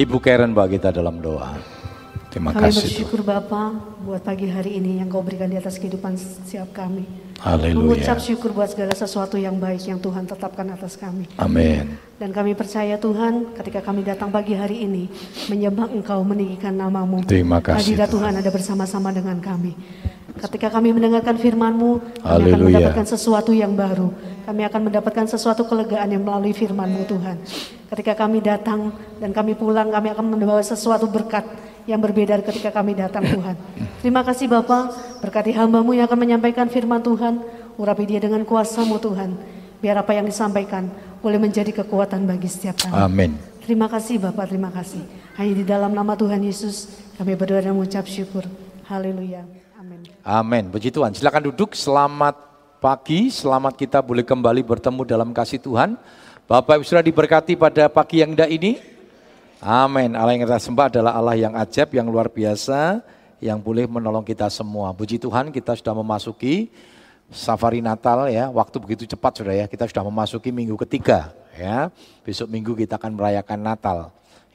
Ibu 0.00 0.16
Karen 0.16 0.56
bagi 0.56 0.80
kita 0.80 0.96
dalam 0.96 1.20
doa. 1.20 1.79
Terima 2.30 2.54
Kami 2.54 2.70
kasih 2.70 2.86
bersyukur 2.86 3.26
Bapa 3.26 3.74
buat 4.06 4.22
pagi 4.22 4.46
hari 4.46 4.78
ini 4.78 5.02
yang 5.02 5.10
kau 5.10 5.18
berikan 5.18 5.50
di 5.50 5.58
atas 5.58 5.82
kehidupan 5.82 6.14
setiap 6.14 6.70
kami. 6.70 7.02
Haleluya. 7.42 7.74
Mengucap 7.74 8.22
syukur 8.22 8.54
buat 8.54 8.70
segala 8.70 8.94
sesuatu 8.94 9.34
yang 9.34 9.58
baik 9.58 9.90
yang 9.90 9.98
Tuhan 9.98 10.30
tetapkan 10.30 10.62
atas 10.70 10.94
kami. 10.94 11.26
Amin. 11.34 11.98
Dan 12.22 12.30
kami 12.30 12.54
percaya 12.54 12.94
Tuhan 13.02 13.58
ketika 13.58 13.82
kami 13.82 14.06
datang 14.06 14.30
pagi 14.30 14.54
hari 14.54 14.86
ini 14.86 15.10
menyembah 15.50 15.90
Engkau 15.90 16.22
meninggikan 16.22 16.70
namamu. 16.70 17.26
Terima 17.26 17.58
kasih, 17.58 17.98
Hadirat 17.98 18.14
Tuhan. 18.14 18.30
Tuhan 18.30 18.32
ada 18.46 18.50
bersama-sama 18.54 19.10
dengan 19.10 19.34
kami. 19.42 19.74
Ketika 20.38 20.70
kami 20.70 20.94
mendengarkan 20.94 21.34
firman-Mu, 21.34 22.22
kami 22.22 22.46
akan 22.46 22.60
mendapatkan 22.62 23.06
sesuatu 23.10 23.50
yang 23.50 23.74
baru. 23.74 24.14
Kami 24.46 24.62
akan 24.70 24.80
mendapatkan 24.86 25.26
sesuatu 25.26 25.66
kelegaan 25.66 26.14
yang 26.14 26.22
melalui 26.22 26.54
firman-Mu 26.54 27.10
Tuhan. 27.10 27.42
Ketika 27.90 28.14
kami 28.14 28.38
datang 28.38 28.94
dan 29.18 29.34
kami 29.34 29.58
pulang, 29.58 29.90
kami 29.90 30.14
akan 30.14 30.38
membawa 30.38 30.62
sesuatu 30.62 31.10
berkat 31.10 31.69
yang 31.88 32.00
berbeda 32.00 32.40
ketika 32.44 32.72
kami 32.72 32.96
datang 32.96 33.24
Tuhan. 33.24 33.56
Terima 34.00 34.24
kasih 34.24 34.50
Bapak, 34.50 35.18
berkati 35.20 35.52
hamba-Mu 35.54 35.96
yang 35.96 36.08
akan 36.08 36.18
menyampaikan 36.18 36.66
firman 36.68 37.00
Tuhan. 37.00 37.40
Urapi 37.80 38.04
dia 38.04 38.20
dengan 38.20 38.44
kuasa-Mu 38.44 39.00
Tuhan. 39.00 39.36
Biar 39.80 39.96
apa 39.96 40.12
yang 40.12 40.28
disampaikan 40.28 40.92
boleh 41.24 41.40
menjadi 41.40 41.72
kekuatan 41.84 42.28
bagi 42.28 42.48
setiap 42.48 42.76
kami. 42.84 42.92
Amin. 42.92 43.30
Terima 43.64 43.88
kasih 43.88 44.20
Bapak, 44.20 44.52
terima 44.52 44.68
kasih. 44.68 45.00
Hanya 45.40 45.52
di 45.56 45.64
dalam 45.64 45.92
nama 45.92 46.12
Tuhan 46.16 46.40
Yesus 46.44 46.90
kami 47.16 47.36
berdoa 47.36 47.64
dan 47.64 47.72
mengucap 47.72 48.04
syukur. 48.04 48.44
Haleluya. 48.88 49.46
Amin. 49.78 50.00
Amin. 50.26 50.64
Puji 50.68 50.90
Tuhan. 50.90 51.14
Silakan 51.14 51.48
duduk. 51.48 51.72
Selamat 51.78 52.36
pagi. 52.82 53.30
Selamat 53.30 53.76
kita 53.76 54.02
boleh 54.02 54.26
kembali 54.26 54.64
bertemu 54.64 55.00
dalam 55.06 55.30
kasih 55.30 55.60
Tuhan. 55.62 55.94
Bapak 56.50 56.82
Ibu 56.82 56.84
sudah 56.84 57.04
diberkati 57.04 57.54
pada 57.54 57.86
pagi 57.86 58.26
yang 58.26 58.34
indah 58.34 58.50
ini. 58.50 58.89
Amin. 59.60 60.16
Allah 60.16 60.32
yang 60.32 60.48
kita 60.48 60.56
sembah 60.56 60.88
adalah 60.88 61.12
Allah 61.12 61.36
yang 61.36 61.52
ajaib, 61.52 61.92
yang 61.92 62.08
luar 62.08 62.32
biasa, 62.32 63.04
yang 63.44 63.60
boleh 63.60 63.84
menolong 63.84 64.24
kita 64.24 64.48
semua. 64.48 64.96
Puji 64.96 65.20
Tuhan 65.20 65.52
kita 65.52 65.76
sudah 65.76 65.92
memasuki 65.92 66.72
safari 67.28 67.84
Natal 67.84 68.32
ya. 68.32 68.48
Waktu 68.48 68.80
begitu 68.80 69.04
cepat 69.04 69.44
sudah 69.44 69.52
ya. 69.52 69.66
Kita 69.68 69.84
sudah 69.84 70.00
memasuki 70.00 70.48
minggu 70.48 70.80
ketiga 70.88 71.36
ya. 71.52 71.92
Besok 72.24 72.48
minggu 72.48 72.72
kita 72.72 72.96
akan 72.96 73.12
merayakan 73.12 73.60
Natal. 73.60 73.98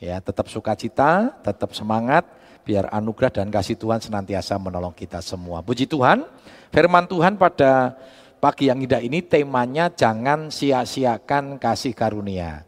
Ya, 0.01 0.17
tetap 0.19 0.49
sukacita, 0.51 1.37
tetap 1.39 1.71
semangat, 1.71 2.25
biar 2.65 2.89
anugerah 2.89 3.29
dan 3.29 3.47
kasih 3.53 3.77
Tuhan 3.77 4.01
senantiasa 4.01 4.57
menolong 4.57 4.91
kita 4.91 5.21
semua. 5.21 5.61
Puji 5.61 5.85
Tuhan, 5.85 6.25
firman 6.73 7.05
Tuhan 7.05 7.37
pada 7.37 7.93
pagi 8.41 8.67
yang 8.73 8.81
indah 8.81 8.99
ini 8.99 9.21
temanya 9.21 9.87
jangan 9.87 10.49
sia-siakan 10.49 11.61
kasih 11.61 11.93
karunia. 11.93 12.65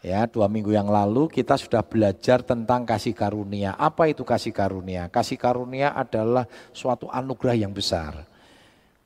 Ya, 0.00 0.24
dua 0.24 0.48
minggu 0.48 0.72
yang 0.72 0.88
lalu 0.88 1.28
kita 1.28 1.60
sudah 1.60 1.84
belajar 1.84 2.40
tentang 2.40 2.88
kasih 2.88 3.12
karunia. 3.12 3.76
Apa 3.76 4.08
itu 4.08 4.24
kasih 4.24 4.48
karunia? 4.48 5.12
Kasih 5.12 5.36
karunia 5.36 5.92
adalah 5.92 6.48
suatu 6.72 7.12
anugerah 7.12 7.56
yang 7.60 7.72
besar. 7.76 8.24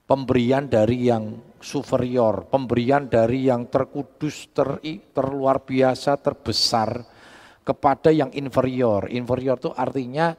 Pemberian 0.06 0.70
dari 0.70 1.10
yang 1.10 1.34
superior, 1.58 2.46
pemberian 2.46 3.10
dari 3.10 3.50
yang 3.50 3.66
terkudus, 3.66 4.46
ter, 4.54 4.78
terluar 5.10 5.66
biasa, 5.66 6.14
terbesar 6.14 7.02
kepada 7.66 8.14
yang 8.14 8.30
inferior. 8.30 9.10
Inferior 9.10 9.58
itu 9.58 9.74
artinya 9.74 10.30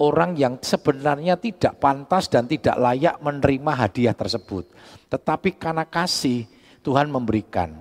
orang 0.00 0.40
yang 0.40 0.56
sebenarnya 0.56 1.36
tidak 1.36 1.76
pantas 1.82 2.32
dan 2.32 2.48
tidak 2.48 2.80
layak 2.80 3.20
menerima 3.20 3.72
hadiah 3.76 4.16
tersebut. 4.16 4.64
Tetapi 5.12 5.60
karena 5.60 5.84
kasih 5.84 6.48
Tuhan 6.80 7.12
memberikan. 7.12 7.76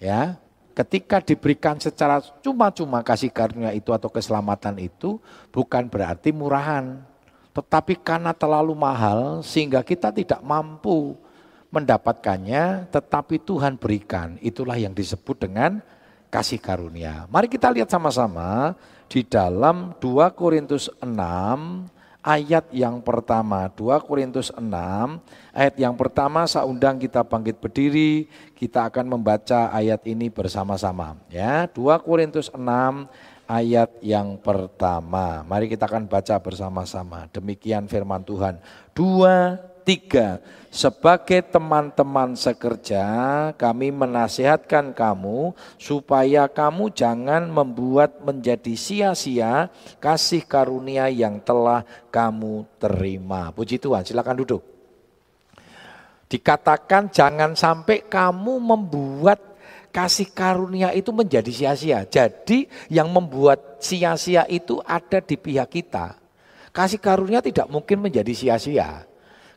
Ya, 0.00 0.40
ketika 0.74 1.20
diberikan 1.20 1.76
secara 1.76 2.22
cuma-cuma 2.40 3.02
kasih 3.02 3.30
karunia 3.30 3.74
itu 3.74 3.90
atau 3.90 4.08
keselamatan 4.08 4.78
itu 4.78 5.18
bukan 5.50 5.90
berarti 5.90 6.30
murahan. 6.30 7.02
Tetapi 7.50 7.98
karena 7.98 8.30
terlalu 8.30 8.72
mahal 8.78 9.42
sehingga 9.42 9.82
kita 9.82 10.14
tidak 10.14 10.38
mampu 10.40 11.18
mendapatkannya 11.70 12.90
tetapi 12.90 13.42
Tuhan 13.42 13.78
berikan. 13.78 14.38
Itulah 14.38 14.78
yang 14.78 14.94
disebut 14.94 15.46
dengan 15.46 15.82
kasih 16.30 16.62
karunia. 16.62 17.26
Mari 17.26 17.50
kita 17.50 17.70
lihat 17.74 17.90
sama-sama 17.90 18.78
di 19.10 19.26
dalam 19.26 19.98
2 19.98 20.30
Korintus 20.38 20.86
6 21.02 21.99
ayat 22.20 22.68
yang 22.72 23.00
pertama. 23.00 23.68
2 23.72 24.00
Korintus 24.04 24.52
6 24.52 24.60
ayat 25.52 25.74
yang 25.76 25.96
pertama 25.96 26.44
saya 26.44 26.68
undang 26.68 27.00
kita 27.00 27.24
bangkit 27.24 27.60
berdiri, 27.60 28.28
kita 28.56 28.88
akan 28.88 29.18
membaca 29.18 29.72
ayat 29.72 30.04
ini 30.08 30.28
bersama-sama 30.28 31.16
ya. 31.32 31.68
2 31.72 32.00
Korintus 32.04 32.52
6 32.52 32.60
ayat 33.50 33.90
yang 33.98 34.38
pertama. 34.38 35.42
Mari 35.42 35.66
kita 35.66 35.90
akan 35.90 36.06
baca 36.06 36.38
bersama-sama. 36.38 37.26
Demikian 37.34 37.90
firman 37.90 38.22
Tuhan. 38.22 38.62
Dua, 38.94 39.58
tiga. 39.90 40.38
Sebagai 40.70 41.42
teman-teman 41.50 42.38
sekerja, 42.38 43.02
kami 43.58 43.90
menasihatkan 43.90 44.94
kamu 44.94 45.50
supaya 45.82 46.46
kamu 46.46 46.94
jangan 46.94 47.50
membuat 47.50 48.22
menjadi 48.22 48.78
sia-sia 48.78 49.66
kasih 49.98 50.46
karunia 50.46 51.10
yang 51.10 51.42
telah 51.42 51.82
kamu 52.14 52.70
terima. 52.78 53.50
Puji 53.50 53.82
Tuhan, 53.82 54.06
silakan 54.06 54.38
duduk. 54.46 54.62
Dikatakan 56.30 57.10
jangan 57.10 57.58
sampai 57.58 58.06
kamu 58.06 58.62
membuat 58.62 59.42
kasih 59.90 60.30
karunia 60.30 60.94
itu 60.94 61.10
menjadi 61.10 61.50
sia-sia. 61.50 62.06
Jadi 62.06 62.70
yang 62.86 63.10
membuat 63.10 63.82
sia-sia 63.82 64.46
itu 64.46 64.78
ada 64.86 65.18
di 65.18 65.34
pihak 65.34 65.66
kita. 65.66 66.14
Kasih 66.70 67.02
karunia 67.02 67.42
tidak 67.42 67.66
mungkin 67.66 68.06
menjadi 68.06 68.30
sia-sia. 68.30 69.09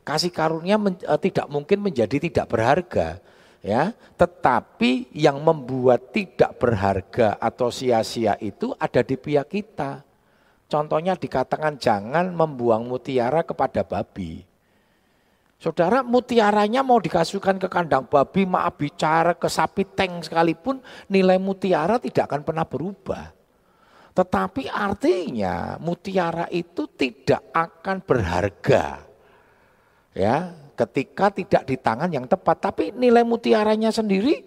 Kasih 0.04 0.32
karunia 0.36 0.76
men, 0.76 1.00
eh, 1.00 1.20
tidak 1.20 1.48
mungkin 1.48 1.80
menjadi 1.80 2.20
tidak 2.20 2.52
berharga. 2.52 3.24
Ya, 3.64 3.96
tetapi 4.20 5.08
yang 5.16 5.40
membuat 5.40 6.12
tidak 6.12 6.60
berharga 6.60 7.40
atau 7.40 7.72
sia-sia 7.72 8.36
itu 8.44 8.76
ada 8.76 9.00
di 9.00 9.16
pihak 9.16 9.48
kita. 9.48 10.04
Contohnya 10.68 11.16
dikatakan 11.16 11.80
jangan 11.80 12.36
membuang 12.36 12.84
mutiara 12.84 13.40
kepada 13.48 13.88
babi. 13.88 14.44
Saudara 15.64 16.04
mutiaranya 16.04 16.84
mau 16.84 17.00
dikasihkan 17.00 17.56
ke 17.56 17.72
kandang 17.72 18.04
babi, 18.04 18.44
maaf 18.44 18.76
bicara 18.76 19.32
ke 19.32 19.48
sapi 19.48 19.88
tank 19.96 20.28
sekalipun 20.28 20.84
nilai 21.08 21.40
mutiara 21.40 22.04
tidak 22.04 22.28
akan 22.28 22.44
pernah 22.44 22.68
berubah. 22.68 23.32
Tetapi 24.12 24.68
artinya 24.68 25.80
mutiara 25.80 26.52
itu 26.52 26.84
tidak 26.92 27.48
akan 27.56 28.04
berharga. 28.04 29.13
Ya, 30.14 30.54
ketika 30.78 31.34
tidak 31.34 31.66
di 31.66 31.76
tangan 31.78 32.10
yang 32.10 32.30
tepat, 32.30 32.62
tapi 32.62 32.94
nilai 32.94 33.26
mutiaranya 33.26 33.90
sendiri 33.90 34.46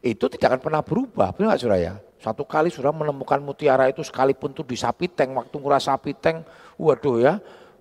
itu 0.00 0.24
tidak 0.30 0.56
akan 0.56 0.62
pernah 0.62 0.82
berubah. 0.86 1.34
Benar 1.34 1.54
nggak 1.54 1.60
Suraya? 1.60 1.92
Satu 2.20 2.44
kali 2.44 2.68
sudah 2.68 2.92
menemukan 2.92 3.40
mutiara 3.40 3.88
itu 3.88 4.04
sekalipun 4.04 4.52
tuh 4.52 4.62
di 4.62 4.76
sapi 4.76 5.08
tank, 5.08 5.32
waktu 5.34 5.56
ngurah 5.56 5.80
sapi 5.80 6.12
tank, 6.14 6.44
waduh 6.76 7.16
ya, 7.16 7.34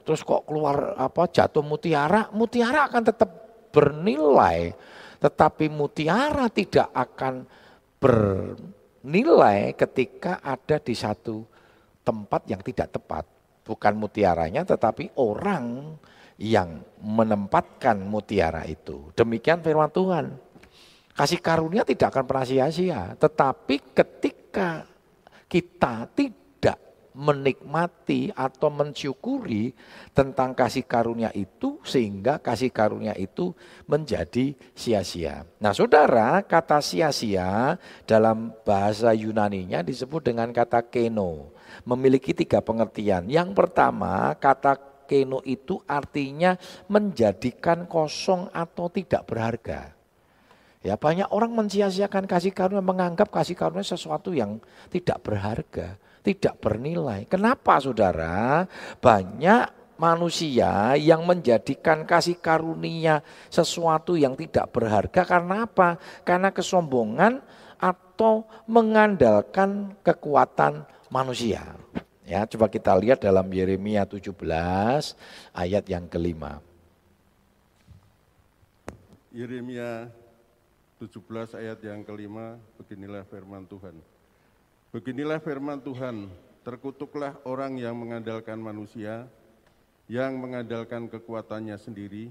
terus 0.08 0.24
kok 0.24 0.48
keluar 0.48 0.96
apa 0.96 1.28
jatuh 1.28 1.62
mutiara, 1.62 2.32
mutiara 2.32 2.88
akan 2.88 3.04
tetap 3.04 3.30
bernilai, 3.70 4.74
tetapi 5.20 5.68
mutiara 5.68 6.48
tidak 6.48 6.88
akan 6.96 7.44
bernilai 8.00 9.76
ketika 9.76 10.40
ada 10.40 10.80
di 10.80 10.96
satu 10.96 11.44
tempat 12.02 12.48
yang 12.48 12.64
tidak 12.64 12.96
tepat. 12.96 13.28
Bukan 13.68 13.94
mutiaranya 14.02 14.66
tetapi 14.66 15.14
orang 15.20 15.94
yang 16.40 16.80
menempatkan 17.04 18.00
mutiara 18.00 18.64
itu. 18.64 19.12
Demikian 19.14 19.60
firman 19.60 19.92
Tuhan. 19.92 20.40
Kasih 21.12 21.44
karunia 21.44 21.84
tidak 21.84 22.16
akan 22.16 22.24
pernah 22.24 22.48
sia-sia, 22.48 23.12
tetapi 23.20 23.92
ketika 23.92 24.88
kita 25.52 26.08
tidak 26.16 26.80
menikmati 27.12 28.32
atau 28.32 28.72
mensyukuri 28.72 29.76
tentang 30.16 30.56
kasih 30.56 30.88
karunia 30.88 31.28
itu 31.36 31.76
sehingga 31.84 32.40
kasih 32.40 32.72
karunia 32.72 33.12
itu 33.20 33.52
menjadi 33.84 34.56
sia-sia. 34.72 35.44
Nah, 35.60 35.76
Saudara, 35.76 36.40
kata 36.40 36.80
sia-sia 36.80 37.76
dalam 38.08 38.56
bahasa 38.64 39.12
Yunaninya 39.12 39.84
disebut 39.84 40.32
dengan 40.32 40.56
kata 40.56 40.80
keno. 40.88 41.52
Memiliki 41.84 42.32
tiga 42.32 42.64
pengertian. 42.64 43.28
Yang 43.28 43.52
pertama, 43.52 44.32
kata 44.40 44.89
keno 45.10 45.42
itu 45.42 45.82
artinya 45.90 46.54
menjadikan 46.86 47.90
kosong 47.90 48.54
atau 48.54 48.86
tidak 48.94 49.26
berharga. 49.26 49.98
Ya 50.80 50.96
banyak 50.96 51.28
orang 51.34 51.52
mensia-siakan 51.58 52.30
kasih 52.30 52.56
karunia, 52.56 52.80
menganggap 52.80 53.34
kasih 53.34 53.58
karunia 53.58 53.84
sesuatu 53.84 54.32
yang 54.32 54.62
tidak 54.88 55.20
berharga, 55.26 56.00
tidak 56.24 56.56
bernilai. 56.62 57.28
Kenapa 57.28 57.82
saudara? 57.84 58.64
Banyak 59.04 59.98
manusia 60.00 60.96
yang 60.96 61.28
menjadikan 61.28 62.08
kasih 62.08 62.40
karunia 62.40 63.20
sesuatu 63.52 64.16
yang 64.16 64.40
tidak 64.40 64.72
berharga 64.72 65.28
karena 65.28 65.68
apa? 65.68 66.00
Karena 66.24 66.56
kesombongan 66.56 67.44
atau 67.76 68.48
mengandalkan 68.64 70.00
kekuatan 70.00 70.88
manusia. 71.12 71.76
Ya, 72.30 72.46
coba 72.46 72.70
kita 72.70 72.94
lihat 72.94 73.26
dalam 73.26 73.50
Yeremia 73.50 74.06
17 74.06 74.38
ayat 75.50 75.82
yang 75.90 76.06
kelima. 76.06 76.62
Yeremia 79.34 80.14
17 81.02 81.58
ayat 81.58 81.82
yang 81.82 82.06
kelima, 82.06 82.62
beginilah 82.78 83.26
firman 83.26 83.66
Tuhan. 83.66 83.98
Beginilah 84.94 85.42
firman 85.42 85.82
Tuhan, 85.82 86.30
terkutuklah 86.62 87.34
orang 87.50 87.82
yang 87.82 87.98
mengandalkan 87.98 88.62
manusia, 88.62 89.26
yang 90.06 90.38
mengandalkan 90.38 91.10
kekuatannya 91.10 91.82
sendiri, 91.82 92.30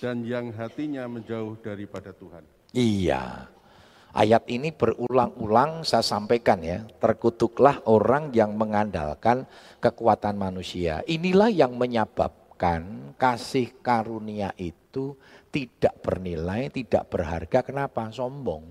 dan 0.00 0.24
yang 0.24 0.48
hatinya 0.48 1.04
menjauh 1.04 1.60
daripada 1.60 2.08
Tuhan. 2.16 2.40
Iya, 2.72 3.52
Ayat 4.16 4.48
ini 4.48 4.72
berulang-ulang 4.72 5.84
saya 5.84 6.00
sampaikan 6.00 6.64
ya, 6.64 6.88
terkutuklah 6.96 7.84
orang 7.84 8.32
yang 8.32 8.56
mengandalkan 8.56 9.44
kekuatan 9.76 10.40
manusia. 10.40 11.04
Inilah 11.04 11.52
yang 11.52 11.76
menyebabkan 11.76 13.12
kasih 13.20 13.76
karunia 13.84 14.56
itu 14.56 15.12
tidak 15.52 16.00
bernilai, 16.00 16.72
tidak 16.72 17.12
berharga. 17.12 17.60
Kenapa? 17.60 18.08
Sombong. 18.08 18.64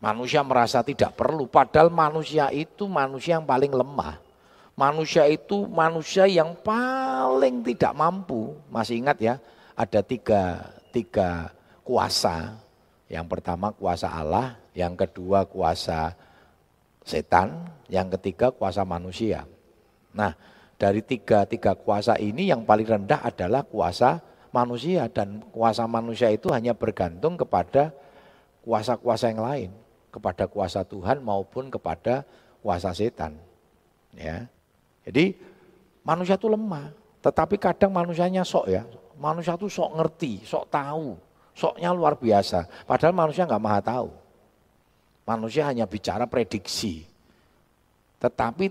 Manusia 0.00 0.40
merasa 0.40 0.80
tidak 0.80 1.12
perlu, 1.12 1.44
padahal 1.44 1.92
manusia 1.92 2.48
itu 2.48 2.88
manusia 2.88 3.36
yang 3.36 3.44
paling 3.44 3.76
lemah. 3.76 4.16
Manusia 4.80 5.28
itu 5.28 5.68
manusia 5.68 6.24
yang 6.24 6.56
paling 6.56 7.60
tidak 7.60 7.92
mampu. 7.92 8.56
Masih 8.72 9.04
ingat 9.04 9.20
ya, 9.20 9.36
ada 9.76 10.00
tiga, 10.00 10.72
tiga 10.88 11.52
kuasa 11.84 12.64
yang 13.08 13.24
pertama 13.24 13.72
kuasa 13.72 14.12
Allah, 14.12 14.60
yang 14.76 14.92
kedua 14.92 15.48
kuasa 15.48 16.12
setan, 17.04 17.64
yang 17.88 18.12
ketiga 18.12 18.52
kuasa 18.52 18.84
manusia. 18.84 19.48
Nah, 20.12 20.36
dari 20.76 21.00
tiga, 21.00 21.48
tiga 21.48 21.72
kuasa 21.72 22.20
ini 22.20 22.52
yang 22.52 22.68
paling 22.68 22.84
rendah 22.84 23.24
adalah 23.24 23.64
kuasa 23.64 24.20
manusia 24.52 25.08
dan 25.08 25.40
kuasa 25.52 25.88
manusia 25.88 26.28
itu 26.28 26.52
hanya 26.52 26.76
bergantung 26.76 27.40
kepada 27.40 27.96
kuasa-kuasa 28.60 29.32
yang 29.32 29.40
lain, 29.40 29.70
kepada 30.12 30.44
kuasa 30.44 30.84
Tuhan 30.84 31.24
maupun 31.24 31.72
kepada 31.72 32.28
kuasa 32.60 32.92
setan. 32.92 33.40
Ya. 34.12 34.44
Jadi 35.08 35.40
manusia 36.04 36.36
itu 36.36 36.52
lemah, 36.52 36.92
tetapi 37.24 37.56
kadang 37.56 37.88
manusianya 37.92 38.44
sok 38.44 38.68
ya, 38.68 38.84
manusia 39.16 39.56
itu 39.56 39.72
sok 39.72 39.96
ngerti, 39.96 40.44
sok 40.44 40.68
tahu. 40.68 41.16
Soknya 41.58 41.90
luar 41.90 42.14
biasa. 42.14 42.70
Padahal 42.86 43.10
manusia 43.10 43.42
nggak 43.42 43.58
maha 43.58 43.82
tahu. 43.82 44.14
Manusia 45.26 45.66
hanya 45.66 45.90
bicara 45.90 46.22
prediksi. 46.30 47.02
Tetapi 48.22 48.70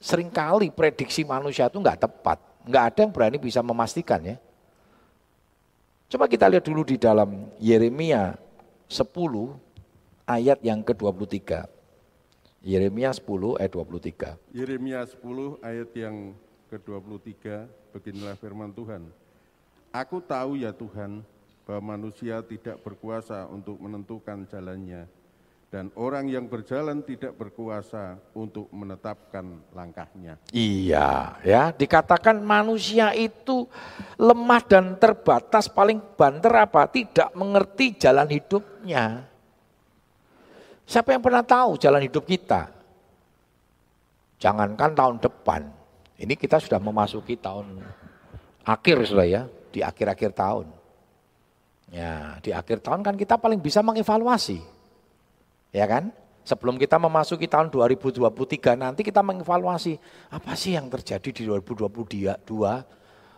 sering 0.00 0.32
kali 0.32 0.72
prediksi 0.72 1.20
manusia 1.28 1.68
itu 1.68 1.76
nggak 1.76 2.08
tepat. 2.08 2.40
Nggak 2.64 2.84
ada 2.88 2.98
yang 3.04 3.12
berani 3.12 3.36
bisa 3.36 3.60
memastikan 3.60 4.24
ya. 4.24 4.40
Coba 6.08 6.24
kita 6.24 6.48
lihat 6.48 6.64
dulu 6.64 6.80
di 6.80 6.96
dalam 6.96 7.52
Yeremia 7.60 8.40
10 8.88 9.04
ayat 10.24 10.58
yang 10.64 10.80
ke-23. 10.80 11.66
Yeremia 12.64 13.12
10 13.12 13.60
ayat 13.60 13.72
23. 13.76 14.56
Yeremia 14.56 15.04
10 15.04 15.60
ayat 15.60 15.90
yang 15.92 16.32
ke-23, 16.72 17.68
beginilah 17.94 18.34
firman 18.40 18.74
Tuhan. 18.74 19.06
Aku 19.94 20.18
tahu 20.18 20.58
ya 20.58 20.74
Tuhan, 20.74 21.22
bahwa 21.66 21.98
manusia 21.98 22.38
tidak 22.46 22.78
berkuasa 22.86 23.50
untuk 23.50 23.74
menentukan 23.82 24.46
jalannya 24.46 25.10
dan 25.66 25.90
orang 25.98 26.30
yang 26.30 26.46
berjalan 26.46 27.02
tidak 27.02 27.34
berkuasa 27.34 28.22
untuk 28.38 28.70
menetapkan 28.70 29.58
langkahnya. 29.74 30.38
Iya, 30.54 31.42
ya, 31.42 31.74
dikatakan 31.74 32.38
manusia 32.38 33.10
itu 33.18 33.66
lemah 34.14 34.62
dan 34.62 34.94
terbatas, 34.94 35.66
paling 35.66 35.98
banter 36.14 36.54
apa? 36.54 36.86
Tidak 36.86 37.34
mengerti 37.34 37.98
jalan 37.98 38.30
hidupnya. 38.30 39.26
Siapa 40.86 41.18
yang 41.18 41.20
pernah 41.20 41.42
tahu 41.42 41.74
jalan 41.82 41.98
hidup 41.98 42.22
kita? 42.22 42.70
Jangankan 44.38 44.94
tahun 44.94 45.16
depan. 45.18 45.66
Ini 46.14 46.38
kita 46.38 46.62
sudah 46.62 46.78
memasuki 46.78 47.34
tahun 47.34 47.82
akhir 48.62 49.02
sudah 49.02 49.26
ya, 49.26 49.42
di 49.74 49.82
akhir-akhir 49.82 50.30
tahun. 50.30 50.75
Ya, 51.90 52.42
di 52.42 52.50
akhir 52.50 52.82
tahun 52.82 53.06
kan 53.06 53.14
kita 53.14 53.38
paling 53.38 53.62
bisa 53.62 53.78
mengevaluasi. 53.82 54.58
Ya 55.70 55.86
kan? 55.86 56.10
Sebelum 56.46 56.78
kita 56.78 56.94
memasuki 56.98 57.50
tahun 57.50 57.74
2023 57.74 58.78
nanti 58.78 59.02
kita 59.02 59.18
mengevaluasi 59.18 59.98
apa 60.30 60.54
sih 60.54 60.78
yang 60.78 60.86
terjadi 60.86 61.30
di 61.34 61.42
2022? 61.42 62.38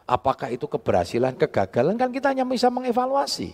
Apakah 0.09 0.49
itu 0.53 0.69
keberhasilan, 0.69 1.37
kegagalan 1.37 1.97
kan 1.97 2.12
kita 2.12 2.33
hanya 2.33 2.45
bisa 2.45 2.69
mengevaluasi. 2.69 3.53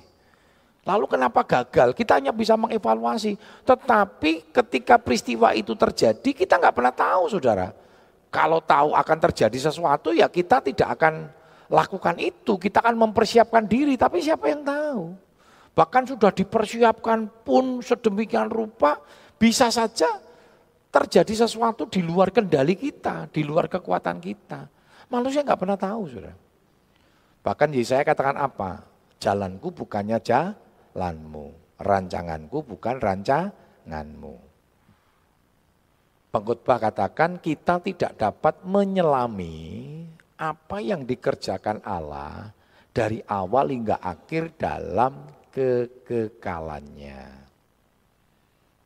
Lalu 0.85 1.06
kenapa 1.06 1.40
gagal? 1.47 1.97
Kita 1.97 2.20
hanya 2.20 2.31
bisa 2.31 2.58
mengevaluasi. 2.61 3.38
Tetapi 3.64 4.52
ketika 4.52 5.00
peristiwa 5.00 5.56
itu 5.56 5.73
terjadi 5.73 6.31
kita 6.35 6.61
nggak 6.61 6.75
pernah 6.76 6.94
tahu 6.94 7.32
saudara. 7.32 7.73
Kalau 8.29 8.58
tahu 8.58 8.93
akan 8.93 9.19
terjadi 9.31 9.70
sesuatu 9.70 10.11
ya 10.11 10.26
kita 10.26 10.58
tidak 10.61 10.99
akan 10.99 11.31
lakukan 11.75 12.15
itu, 12.23 12.55
kita 12.55 12.79
akan 12.79 13.11
mempersiapkan 13.11 13.67
diri, 13.67 13.99
tapi 13.99 14.23
siapa 14.23 14.47
yang 14.47 14.62
tahu? 14.62 15.11
Bahkan 15.75 16.03
sudah 16.15 16.31
dipersiapkan 16.31 17.43
pun 17.43 17.82
sedemikian 17.82 18.47
rupa, 18.47 19.03
bisa 19.35 19.67
saja 19.75 20.23
terjadi 20.94 21.44
sesuatu 21.44 21.91
di 21.91 21.99
luar 22.06 22.31
kendali 22.31 22.79
kita, 22.79 23.26
di 23.35 23.43
luar 23.43 23.67
kekuatan 23.67 24.23
kita. 24.23 24.71
Manusia 25.11 25.43
nggak 25.43 25.59
pernah 25.59 25.75
tahu, 25.75 26.03
sudah. 26.06 26.37
Bahkan 27.43 27.69
saya 27.82 28.06
katakan 28.06 28.38
apa? 28.38 28.87
Jalanku 29.19 29.75
bukannya 29.75 30.23
jalanmu, 30.23 31.76
rancanganku 31.82 32.62
bukan 32.62 33.03
rancanganmu. 33.03 34.35
Pengkhotbah 36.31 36.79
katakan 36.82 37.38
kita 37.38 37.79
tidak 37.82 38.19
dapat 38.19 38.59
menyelami 38.67 40.03
apa 40.52 40.82
yang 40.85 41.08
dikerjakan 41.08 41.81
Allah 41.81 42.52
dari 42.93 43.25
awal 43.25 43.73
hingga 43.73 43.96
akhir 43.99 44.61
dalam 44.61 45.25
kekekalannya. 45.49 47.23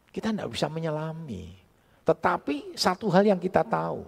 Kita 0.08 0.32
tidak 0.32 0.50
bisa 0.55 0.66
menyelami. 0.70 1.52
Tetapi 2.06 2.72
satu 2.78 3.12
hal 3.12 3.28
yang 3.28 3.40
kita 3.42 3.61
tahu. 3.66 4.06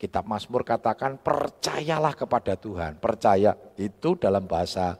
Kitab 0.00 0.24
Mazmur 0.24 0.64
katakan 0.64 1.20
percayalah 1.20 2.16
kepada 2.16 2.56
Tuhan. 2.56 2.96
Percaya 2.96 3.52
itu 3.76 4.16
dalam 4.16 4.48
bahasa 4.48 4.96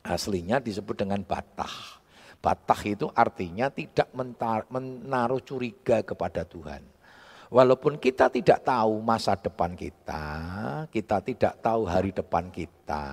aslinya 0.00 0.56
disebut 0.56 1.04
dengan 1.04 1.20
batah. 1.20 2.00
Batah 2.40 2.80
itu 2.88 3.06
artinya 3.12 3.68
tidak 3.68 4.08
menaruh 4.72 5.42
curiga 5.44 6.00
kepada 6.00 6.48
Tuhan. 6.48 6.95
Walaupun 7.46 8.02
kita 8.02 8.26
tidak 8.26 8.66
tahu 8.66 8.98
masa 8.98 9.38
depan 9.38 9.78
kita, 9.78 10.24
kita 10.90 11.22
tidak 11.22 11.54
tahu 11.62 11.86
hari 11.86 12.10
depan 12.10 12.50
kita, 12.50 13.06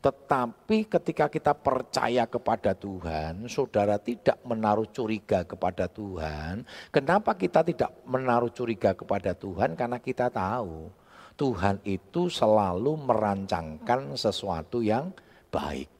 tetapi 0.00 0.88
ketika 0.88 1.28
kita 1.28 1.52
percaya 1.52 2.24
kepada 2.24 2.72
Tuhan, 2.72 3.44
saudara 3.52 4.00
tidak 4.00 4.40
menaruh 4.48 4.88
curiga 4.88 5.44
kepada 5.44 5.84
Tuhan. 5.84 6.64
Kenapa 6.88 7.36
kita 7.36 7.60
tidak 7.60 7.92
menaruh 8.08 8.48
curiga 8.48 8.96
kepada 8.96 9.36
Tuhan? 9.36 9.76
Karena 9.76 10.00
kita 10.00 10.32
tahu 10.32 10.88
Tuhan 11.36 11.84
itu 11.84 12.32
selalu 12.32 13.04
merancangkan 13.04 14.16
sesuatu 14.16 14.80
yang 14.80 15.12
baik. 15.52 15.92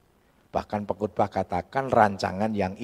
Bahkan 0.53 0.89
pengkhotbah 0.89 1.29
katakan 1.29 1.89
rancangan 1.89 2.53
yang 2.53 2.77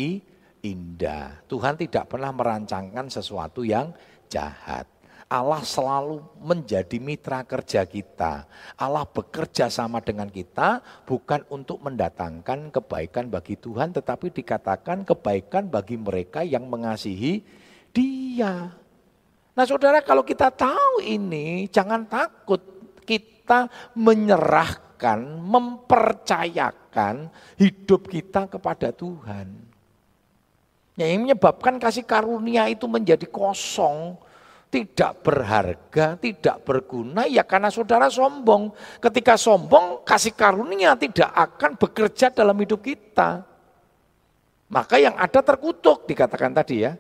indah. 0.64 1.44
Tuhan 1.46 1.76
tidak 1.76 2.08
pernah 2.10 2.32
merancangkan 2.32 3.06
sesuatu 3.12 3.62
yang 3.62 3.92
jahat. 4.28 4.87
Allah 5.28 5.61
selalu 5.61 6.25
menjadi 6.40 6.97
mitra 6.97 7.44
kerja 7.44 7.85
kita. 7.85 8.49
Allah 8.80 9.04
bekerja 9.04 9.68
sama 9.68 10.00
dengan 10.00 10.32
kita 10.32 10.80
bukan 11.04 11.44
untuk 11.52 11.85
mendatangkan 11.85 12.73
kebaikan 12.73 13.28
bagi 13.28 13.61
Tuhan 13.61 13.92
tetapi 13.92 14.32
dikatakan 14.32 15.04
kebaikan 15.04 15.68
bagi 15.68 16.00
mereka 16.00 16.40
yang 16.40 16.64
mengasihi 16.64 17.44
dia. 17.92 18.73
Nah 19.52 19.64
saudara 19.68 20.00
kalau 20.00 20.25
kita 20.25 20.49
tahu 20.49 21.04
ini 21.04 21.68
jangan 21.68 22.08
takut 22.08 22.64
kita 23.04 23.68
menyerahkan, 24.00 25.44
mempercayakan 25.44 27.28
hidup 27.61 28.08
kita 28.08 28.49
kepada 28.49 28.97
Tuhan. 28.97 29.67
Yang 30.98 31.30
menyebabkan 31.30 31.78
kasih 31.78 32.02
karunia 32.02 32.66
itu 32.66 32.90
menjadi 32.90 33.22
kosong, 33.30 34.18
tidak 34.66 35.22
berharga, 35.22 36.18
tidak 36.18 36.66
berguna, 36.66 37.24
ya 37.30 37.46
karena 37.46 37.70
saudara 37.70 38.10
sombong. 38.10 38.74
Ketika 38.98 39.38
sombong, 39.38 40.02
kasih 40.02 40.34
karunia 40.34 40.98
tidak 40.98 41.30
akan 41.30 41.78
bekerja 41.78 42.34
dalam 42.34 42.58
hidup 42.58 42.82
kita. 42.82 43.46
Maka 44.68 44.98
yang 44.98 45.14
ada 45.14 45.38
terkutuk, 45.38 46.04
dikatakan 46.10 46.50
tadi 46.52 46.82
ya. 46.82 46.98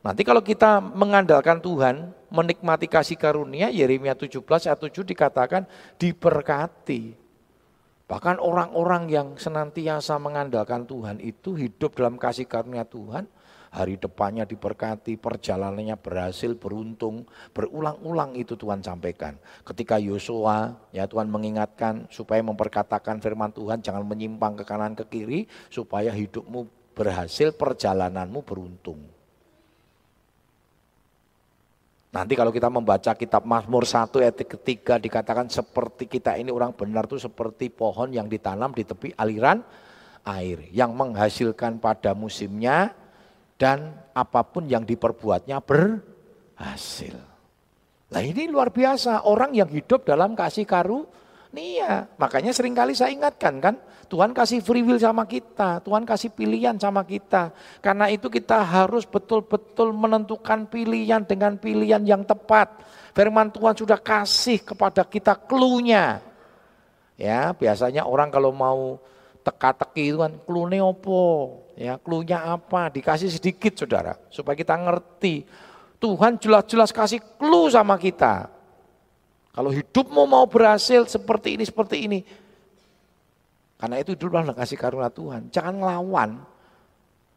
Nanti 0.00 0.24
kalau 0.24 0.40
kita 0.40 0.80
mengandalkan 0.80 1.60
Tuhan, 1.60 2.16
menikmati 2.32 2.88
kasih 2.88 3.20
karunia, 3.20 3.68
Yeremia 3.68 4.16
17 4.16 4.40
ayat 4.40 4.80
7 4.80 5.04
dikatakan 5.04 5.62
diberkati. 6.00 7.23
Bahkan 8.04 8.36
orang-orang 8.36 9.08
yang 9.08 9.28
senantiasa 9.40 10.20
mengandalkan 10.20 10.84
Tuhan 10.84 11.24
itu 11.24 11.56
hidup 11.56 11.96
dalam 11.96 12.20
kasih 12.20 12.44
karunia 12.44 12.84
Tuhan, 12.84 13.24
hari 13.72 13.96
depannya 13.96 14.44
diberkati, 14.44 15.16
perjalanannya 15.16 15.96
berhasil, 15.96 16.52
beruntung, 16.52 17.24
berulang-ulang 17.56 18.36
itu 18.36 18.60
Tuhan 18.60 18.84
sampaikan. 18.84 19.40
Ketika 19.64 19.96
Yosua, 19.96 20.76
ya 20.92 21.08
Tuhan 21.08 21.32
mengingatkan 21.32 22.04
supaya 22.12 22.44
memperkatakan 22.44 23.24
firman 23.24 23.56
Tuhan, 23.56 23.80
jangan 23.80 24.04
menyimpang 24.04 24.60
ke 24.60 24.64
kanan 24.68 24.92
ke 24.92 25.08
kiri, 25.08 25.40
supaya 25.72 26.12
hidupmu 26.12 26.92
berhasil, 26.92 27.56
perjalananmu 27.56 28.44
beruntung. 28.44 29.13
Nanti 32.14 32.38
kalau 32.38 32.54
kita 32.54 32.70
membaca 32.70 33.10
kitab 33.18 33.42
Mazmur 33.42 33.82
1 33.82 34.06
ayat 34.22 34.38
ketiga 34.38 35.02
dikatakan 35.02 35.50
seperti 35.50 36.06
kita 36.06 36.38
ini 36.38 36.54
orang 36.54 36.70
benar 36.70 37.10
itu 37.10 37.18
seperti 37.18 37.74
pohon 37.74 38.14
yang 38.14 38.30
ditanam 38.30 38.70
di 38.70 38.86
tepi 38.86 39.10
aliran 39.18 39.58
air 40.22 40.70
yang 40.70 40.94
menghasilkan 40.94 41.82
pada 41.82 42.14
musimnya 42.14 42.94
dan 43.58 43.98
apa 44.14 44.46
pun 44.46 44.70
yang 44.70 44.86
diperbuatnya 44.86 45.58
berhasil. 45.58 47.18
Nah 48.14 48.22
ini 48.22 48.46
luar 48.46 48.70
biasa 48.70 49.26
orang 49.26 49.50
yang 49.58 49.66
hidup 49.66 50.06
dalam 50.06 50.38
kasih 50.38 50.70
karunia. 50.70 51.23
Makanya 52.18 52.50
sering 52.50 52.74
kali 52.74 52.98
saya 52.98 53.14
ingatkan 53.14 53.62
kan 53.62 53.74
Tuhan 54.10 54.30
kasih 54.36 54.60
free 54.60 54.84
will 54.84 55.00
sama 55.00 55.24
kita, 55.24 55.80
Tuhan 55.82 56.04
kasih 56.04 56.30
pilihan 56.30 56.76
sama 56.76 57.02
kita. 57.02 57.50
Karena 57.80 58.10
itu 58.12 58.28
kita 58.28 58.60
harus 58.62 59.08
betul-betul 59.08 59.90
menentukan 59.90 60.68
pilihan 60.68 61.24
dengan 61.24 61.56
pilihan 61.56 62.02
yang 62.04 62.22
tepat. 62.22 62.84
Firman 63.14 63.50
Tuhan 63.50 63.74
sudah 63.74 63.98
kasih 63.98 64.62
kepada 64.62 65.06
kita 65.06 65.34
clue-nya. 65.34 66.20
Ya, 67.14 67.54
biasanya 67.54 68.06
orang 68.06 68.30
kalau 68.30 68.50
mau 68.50 68.98
teka-teki 69.46 70.14
itu 70.14 70.18
kan 70.18 70.34
clue-nya 70.42 70.82
apa? 70.82 71.22
Ya, 71.78 71.94
clue-nya 71.98 72.38
apa? 72.58 72.90
Dikasih 72.90 73.30
sedikit 73.30 73.78
Saudara, 73.78 74.18
supaya 74.30 74.58
kita 74.58 74.74
ngerti. 74.74 75.46
Tuhan 76.02 76.36
jelas-jelas 76.36 76.90
kasih 76.90 77.22
clue 77.38 77.70
sama 77.70 77.96
kita. 77.96 78.50
Kalau 79.54 79.70
hidupmu 79.70 80.26
mau 80.26 80.50
berhasil 80.50 81.06
seperti 81.06 81.54
ini, 81.54 81.62
seperti 81.62 81.96
ini, 82.10 82.18
karena 83.78 84.00
itu 84.00 84.18
dulu 84.18 84.34
kasih 84.56 84.80
karunia 84.80 85.12
Tuhan. 85.12 85.52
Jangan 85.52 85.74
ngelawan. 85.78 86.30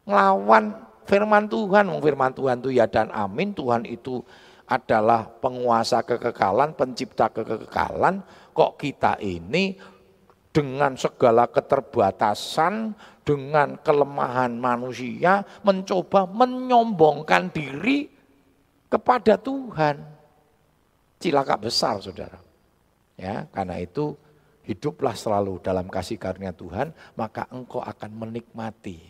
Ngelawan 0.08 0.64
firman 1.04 1.44
Tuhan. 1.46 1.84
Firman 2.00 2.32
Tuhan 2.34 2.56
itu 2.64 2.70
ya 2.74 2.90
dan 2.90 3.12
amin. 3.14 3.54
Tuhan 3.54 3.84
itu 3.84 4.24
adalah 4.64 5.28
penguasa 5.28 6.00
kekekalan, 6.00 6.72
pencipta 6.72 7.30
kekekalan. 7.30 8.24
Kok 8.56 8.80
kita 8.80 9.20
ini 9.22 9.78
dengan 10.48 10.96
segala 10.98 11.46
keterbatasan, 11.46 12.96
dengan 13.22 13.76
kelemahan 13.84 14.56
manusia, 14.56 15.44
mencoba 15.60 16.24
menyombongkan 16.24 17.52
diri 17.52 18.08
kepada 18.88 19.36
Tuhan. 19.36 20.17
Cilaka 21.18 21.58
besar, 21.58 21.98
saudara. 21.98 22.38
Ya, 23.18 23.50
karena 23.50 23.82
itu 23.82 24.14
hiduplah 24.62 25.18
selalu 25.18 25.58
dalam 25.58 25.90
kasih 25.90 26.14
karunia 26.14 26.54
Tuhan, 26.54 26.94
maka 27.18 27.50
engkau 27.50 27.82
akan 27.82 28.10
menikmati 28.14 29.02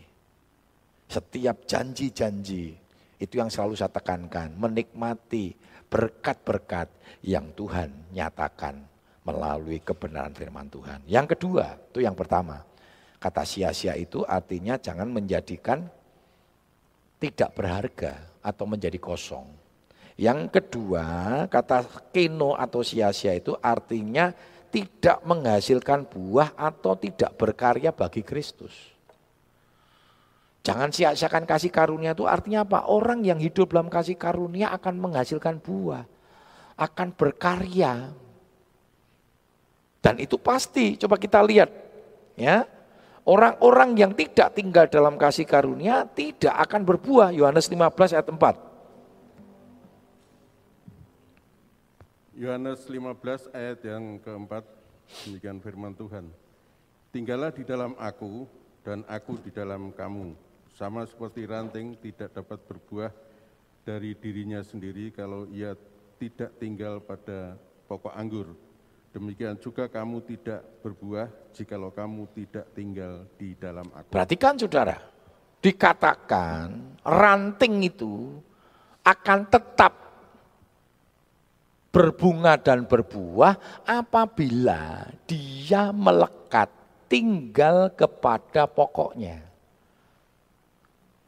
setiap 1.08 1.68
janji-janji. 1.68 2.76
Itu 3.18 3.34
yang 3.36 3.50
selalu 3.52 3.74
saya 3.74 3.90
tekankan, 3.92 4.54
menikmati 4.56 5.52
berkat-berkat 5.90 6.88
yang 7.24 7.50
Tuhan 7.56 7.90
nyatakan 8.14 8.78
melalui 9.26 9.82
kebenaran 9.82 10.32
firman 10.32 10.70
Tuhan. 10.70 11.02
Yang 11.04 11.36
kedua, 11.36 11.76
itu 11.90 12.00
yang 12.00 12.14
pertama. 12.14 12.62
Kata 13.18 13.42
sia-sia 13.42 13.98
itu 13.98 14.22
artinya 14.22 14.78
jangan 14.78 15.10
menjadikan 15.10 15.90
tidak 17.18 17.50
berharga 17.58 18.14
atau 18.38 18.64
menjadi 18.64 18.94
kosong. 19.02 19.57
Yang 20.18 20.50
kedua, 20.50 21.46
kata 21.46 21.87
kino 22.10 22.58
atau 22.58 22.82
sia-sia 22.82 23.38
itu 23.38 23.54
artinya 23.62 24.34
tidak 24.68 25.22
menghasilkan 25.22 26.10
buah 26.10 26.58
atau 26.58 26.98
tidak 26.98 27.38
berkarya 27.38 27.94
bagi 27.94 28.26
Kristus. 28.26 28.75
Jangan 30.66 30.90
sia-siakan 30.90 31.46
kasih 31.46 31.70
karunia 31.70 32.12
itu 32.18 32.26
artinya 32.26 32.66
apa? 32.66 32.90
Orang 32.90 33.22
yang 33.22 33.38
hidup 33.38 33.70
dalam 33.70 33.87
kasih 33.87 34.18
karunia 34.18 34.75
akan 34.75 35.00
menghasilkan 35.00 35.62
buah, 35.62 36.02
akan 36.76 37.08
berkarya. 37.14 38.10
Dan 40.02 40.14
itu 40.18 40.34
pasti, 40.37 40.98
coba 40.98 41.14
kita 41.16 41.40
lihat 41.46 41.70
ya. 42.34 42.66
Orang-orang 43.28 43.92
yang 43.92 44.12
tidak 44.16 44.56
tinggal 44.56 44.88
dalam 44.88 45.20
kasih 45.20 45.44
karunia 45.44 46.08
tidak 46.10 46.58
akan 46.64 46.80
berbuah. 46.82 47.28
Yohanes 47.37 47.68
15 47.68 48.16
ayat 48.16 48.25
4. 48.25 48.67
Yohanes 52.38 52.87
15 52.87 53.50
ayat 53.50 53.83
yang 53.83 54.23
keempat, 54.23 54.62
demikian 55.26 55.59
firman 55.59 55.90
Tuhan. 55.90 56.30
Tinggallah 57.11 57.50
di 57.50 57.66
dalam 57.66 57.99
aku 57.99 58.47
dan 58.87 59.02
aku 59.11 59.42
di 59.42 59.50
dalam 59.50 59.90
kamu. 59.90 60.38
Sama 60.71 61.02
seperti 61.02 61.50
ranting 61.50 61.99
tidak 61.99 62.30
dapat 62.38 62.62
berbuah 62.62 63.11
dari 63.83 64.14
dirinya 64.14 64.62
sendiri 64.62 65.11
kalau 65.11 65.50
ia 65.50 65.75
tidak 66.23 66.54
tinggal 66.62 67.02
pada 67.02 67.59
pokok 67.90 68.14
anggur. 68.14 68.54
Demikian 69.11 69.59
juga 69.59 69.90
kamu 69.90 70.23
tidak 70.23 70.62
berbuah 70.78 71.26
jikalau 71.59 71.90
kamu 71.90 72.23
tidak 72.38 72.71
tinggal 72.71 73.26
di 73.35 73.59
dalam 73.59 73.90
aku. 73.90 74.14
Perhatikan 74.14 74.54
saudara, 74.54 74.95
dikatakan 75.59 77.02
ranting 77.02 77.83
itu 77.83 78.38
akan 79.02 79.50
tetap 79.50 80.07
berbunga 81.88 82.61
dan 82.61 82.85
berbuah 82.85 83.85
apabila 83.88 85.09
dia 85.25 85.88
melekat 85.90 86.68
tinggal 87.09 87.88
kepada 87.97 88.68
pokoknya. 88.68 89.40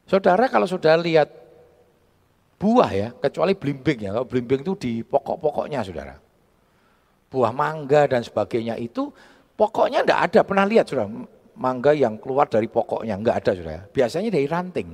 Saudara 0.04 0.50
kalau 0.50 0.68
sudah 0.68 0.98
lihat 1.00 1.30
buah 2.60 2.90
ya, 2.92 3.08
kecuali 3.16 3.56
blimbing 3.56 3.98
ya, 4.04 4.10
kalau 4.12 4.28
blimbing 4.28 4.60
itu 4.60 4.74
di 4.76 4.92
pokok-pokoknya 5.00 5.80
saudara. 5.80 6.18
Buah 7.30 7.54
mangga 7.54 8.10
dan 8.10 8.20
sebagainya 8.20 8.76
itu 8.76 9.08
pokoknya 9.56 10.04
enggak 10.04 10.20
ada, 10.28 10.40
pernah 10.44 10.66
lihat 10.68 10.90
saudara, 10.90 11.08
mangga 11.56 11.96
yang 11.96 12.20
keluar 12.20 12.50
dari 12.50 12.68
pokoknya, 12.68 13.16
enggak 13.16 13.46
ada 13.46 13.50
saudara. 13.56 13.82
Biasanya 13.88 14.28
dari 14.28 14.46
ranting. 14.50 14.90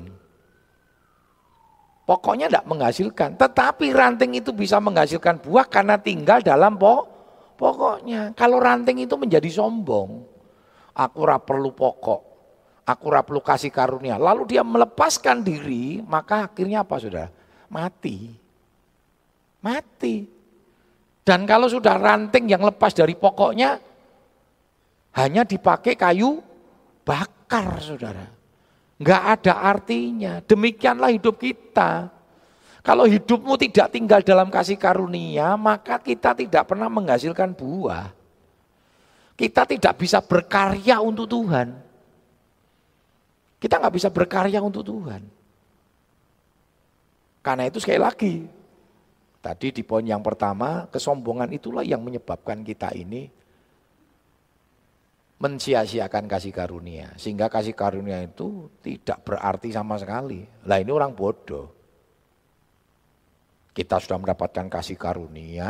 Pokoknya 2.07 2.47
tidak 2.47 2.71
menghasilkan. 2.71 3.35
Tetapi 3.35 3.91
ranting 3.91 4.39
itu 4.39 4.55
bisa 4.55 4.79
menghasilkan 4.79 5.43
buah 5.43 5.67
karena 5.67 5.99
tinggal 5.99 6.39
dalam 6.39 6.79
po 6.79 7.03
pokoknya. 7.59 8.31
Kalau 8.39 8.63
ranting 8.63 9.03
itu 9.03 9.19
menjadi 9.19 9.51
sombong. 9.51 10.23
Aku 10.95 11.27
ora 11.27 11.43
perlu 11.43 11.75
pokok. 11.75 12.23
Aku 12.87 13.11
ora 13.11 13.27
perlu 13.27 13.43
kasih 13.43 13.75
karunia. 13.75 14.15
Lalu 14.23 14.55
dia 14.55 14.63
melepaskan 14.63 15.43
diri, 15.43 15.99
maka 16.07 16.47
akhirnya 16.47 16.87
apa 16.87 16.97
sudah? 17.03 17.27
Mati. 17.67 18.31
Mati. 19.59 20.31
Dan 21.27 21.43
kalau 21.43 21.67
sudah 21.67 21.99
ranting 21.99 22.47
yang 22.47 22.63
lepas 22.63 22.95
dari 22.95 23.19
pokoknya, 23.19 23.83
hanya 25.19 25.43
dipakai 25.43 25.99
kayu 25.99 26.39
bakar 27.03 27.83
saudara. 27.83 28.36
Enggak 28.97 29.23
ada 29.39 29.55
artinya. 29.61 30.41
Demikianlah 30.41 31.13
hidup 31.13 31.37
kita. 31.37 32.09
Kalau 32.81 33.05
hidupmu 33.05 33.59
tidak 33.59 33.93
tinggal 33.93 34.21
dalam 34.23 34.49
kasih 34.49 34.79
karunia, 34.79 35.59
maka 35.59 35.99
kita 35.99 36.33
tidak 36.39 36.71
pernah 36.71 36.87
menghasilkan 36.87 37.53
buah. 37.53 38.15
Kita 39.37 39.69
tidak 39.69 40.01
bisa 40.01 40.23
berkarya 40.23 41.03
untuk 41.03 41.29
Tuhan. 41.29 41.77
Kita 43.61 43.83
nggak 43.83 43.95
bisa 43.99 44.09
berkarya 44.09 44.63
untuk 44.63 44.87
Tuhan. 44.87 45.27
Karena 47.45 47.69
itu 47.69 47.83
sekali 47.83 48.01
lagi, 48.01 48.35
tadi 49.43 49.75
di 49.75 49.83
poin 49.83 50.07
yang 50.07 50.23
pertama, 50.23 50.87
kesombongan 50.89 51.53
itulah 51.53 51.83
yang 51.83 52.01
menyebabkan 52.01 52.63
kita 52.63 52.95
ini 52.95 53.29
mensia-siakan 55.37 56.25
kasih 56.29 56.53
karunia. 56.53 57.13
Sehingga 57.21 57.53
kasih 57.53 57.77
karunia 57.77 58.25
itu 58.25 58.73
tidak 58.81 59.21
berarti 59.25 59.73
sama 59.73 60.01
sekali. 60.01 60.49
Lah 60.65 60.81
ini 60.81 60.91
orang 60.93 61.13
bodoh. 61.13 61.73
Kita 63.77 64.01
sudah 64.01 64.17
mendapatkan 64.17 64.73
kasih 64.73 64.97
karunia, 64.97 65.69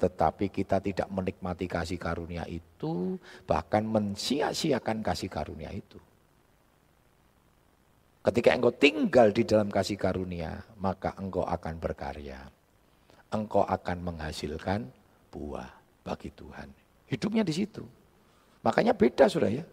tetapi 0.00 0.48
kita 0.48 0.80
tidak 0.80 1.04
menikmati 1.12 1.68
kasih 1.68 2.00
karunia 2.00 2.48
itu, 2.48 3.20
bahkan 3.44 3.84
mensia-siakan 3.84 5.04
kasih 5.04 5.28
karunia 5.28 5.68
itu. 5.68 6.00
Ketika 8.24 8.56
engkau 8.56 8.72
tinggal 8.72 9.36
di 9.36 9.44
dalam 9.44 9.68
kasih 9.68 10.00
karunia, 10.00 10.64
maka 10.80 11.12
engkau 11.20 11.44
akan 11.44 11.76
berkarya. 11.76 12.40
Engkau 13.28 13.68
akan 13.68 13.98
menghasilkan 14.00 14.88
buah 15.28 15.68
bagi 16.00 16.32
Tuhan. 16.32 16.72
Hidupnya 17.04 17.44
di 17.44 17.52
situ. 17.52 17.84
Makanya 18.62 18.94
beda 18.94 19.26
sudah 19.26 19.50
ya. 19.50 19.64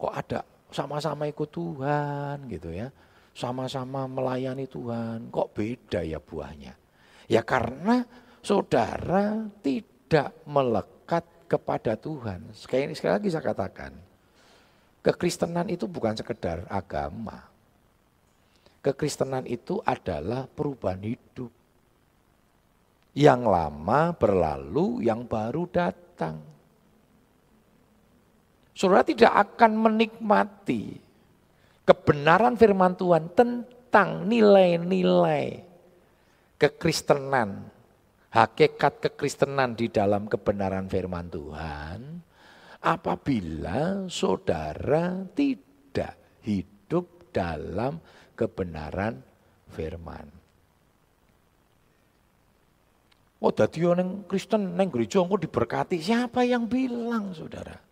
Kok 0.00 0.12
ada 0.12 0.40
sama-sama 0.72 1.28
ikut 1.28 1.48
Tuhan 1.52 2.48
gitu 2.48 2.72
ya. 2.72 2.88
Sama-sama 3.32 4.08
melayani 4.08 4.68
Tuhan. 4.68 5.28
Kok 5.32 5.52
beda 5.52 6.00
ya 6.04 6.20
buahnya? 6.20 6.72
Ya 7.28 7.40
karena 7.40 8.04
saudara 8.44 9.48
tidak 9.64 10.32
melekat 10.44 11.24
kepada 11.48 11.96
Tuhan. 11.96 12.52
Sekali, 12.52 12.92
sekali 12.96 13.12
lagi 13.20 13.28
saya 13.32 13.44
katakan. 13.44 13.92
Kekristenan 15.02 15.66
itu 15.66 15.90
bukan 15.90 16.14
sekedar 16.14 16.62
agama 16.70 17.52
Kekristenan 18.82 19.46
itu 19.46 19.78
adalah 19.86 20.50
perubahan 20.50 21.06
hidup. 21.06 21.54
Yang 23.14 23.42
lama 23.46 24.10
berlalu, 24.18 25.06
yang 25.06 25.22
baru 25.22 25.70
datang. 25.70 26.42
Saudara 28.82 29.06
tidak 29.06 29.30
akan 29.30 29.78
menikmati 29.78 30.98
kebenaran 31.86 32.58
firman 32.58 32.98
Tuhan 32.98 33.30
tentang 33.30 34.26
nilai-nilai 34.26 35.62
kekristenan, 36.58 37.62
hakikat 38.34 38.98
kekristenan 39.06 39.78
di 39.78 39.86
dalam 39.86 40.26
kebenaran 40.26 40.90
firman 40.90 41.30
Tuhan 41.30 42.26
apabila 42.82 44.10
saudara 44.10 45.30
tidak 45.30 46.42
hidup 46.42 47.30
dalam 47.30 48.02
kebenaran 48.34 49.22
firman. 49.70 50.26
Oh, 53.38 53.54
tadi 53.54 53.86
orang 53.86 54.26
Kristen 54.26 54.74
neng 54.74 54.90
gereja 54.90 55.22
engko 55.22 55.38
diberkati. 55.38 56.02
Siapa 56.02 56.42
yang 56.42 56.66
bilang, 56.66 57.30
Saudara? 57.30 57.91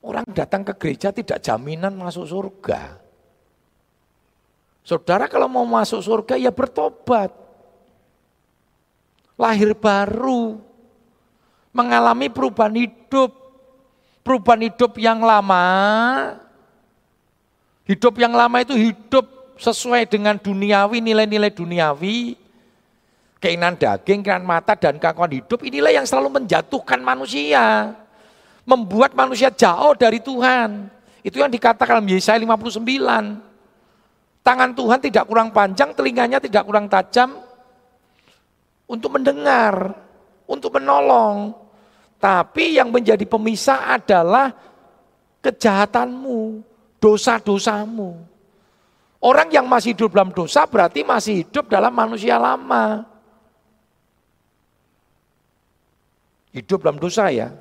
Orang 0.00 0.24
datang 0.32 0.64
ke 0.64 0.72
gereja 0.76 1.12
tidak 1.12 1.44
jaminan 1.44 1.92
masuk 1.92 2.24
surga. 2.24 2.96
Saudara 4.80 5.28
kalau 5.28 5.46
mau 5.46 5.64
masuk 5.68 6.00
surga 6.00 6.40
ya 6.40 6.48
bertobat. 6.48 7.28
Lahir 9.36 9.76
baru. 9.76 10.56
Mengalami 11.70 12.32
perubahan 12.32 12.74
hidup. 12.74 13.36
Perubahan 14.24 14.68
hidup 14.68 14.96
yang 15.00 15.20
lama 15.20 15.68
Hidup 17.90 18.22
yang 18.22 18.30
lama 18.30 18.62
itu 18.62 18.78
hidup 18.78 19.26
sesuai 19.58 20.06
dengan 20.06 20.38
duniawi, 20.38 21.02
nilai-nilai 21.02 21.50
duniawi, 21.50 22.38
keinginan 23.42 23.74
daging, 23.74 24.22
keinginan 24.22 24.46
mata, 24.46 24.78
dan 24.78 24.94
kakuan 25.02 25.34
hidup, 25.34 25.58
inilah 25.66 25.90
yang 25.90 26.06
selalu 26.06 26.38
menjatuhkan 26.38 27.02
manusia. 27.02 27.90
Membuat 28.68 29.16
manusia 29.16 29.48
jauh 29.52 29.96
dari 29.96 30.20
Tuhan. 30.20 30.88
Itu 31.20 31.40
yang 31.40 31.52
dikatakan 31.52 32.00
dalam 32.00 32.08
Yesaya 32.08 32.40
59. 32.40 32.80
Tangan 34.40 34.70
Tuhan 34.72 34.98
tidak 35.04 35.24
kurang 35.28 35.52
panjang, 35.52 35.92
telinganya 35.92 36.40
tidak 36.40 36.64
kurang 36.64 36.88
tajam 36.88 37.36
untuk 38.88 39.20
mendengar, 39.20 39.92
untuk 40.48 40.80
menolong. 40.80 41.52
Tapi 42.16 42.80
yang 42.80 42.88
menjadi 42.88 43.24
pemisah 43.24 43.96
adalah 43.96 44.52
kejahatanmu, 45.44 46.60
dosa-dosamu. 47.00 48.16
Orang 49.20 49.52
yang 49.52 49.68
masih 49.68 49.92
hidup 49.92 50.16
dalam 50.16 50.32
dosa 50.32 50.64
berarti 50.64 51.04
masih 51.04 51.44
hidup 51.44 51.68
dalam 51.68 51.92
manusia 51.92 52.40
lama. 52.40 53.04
Hidup 56.56 56.80
dalam 56.80 56.96
dosa 56.96 57.28
ya. 57.28 57.52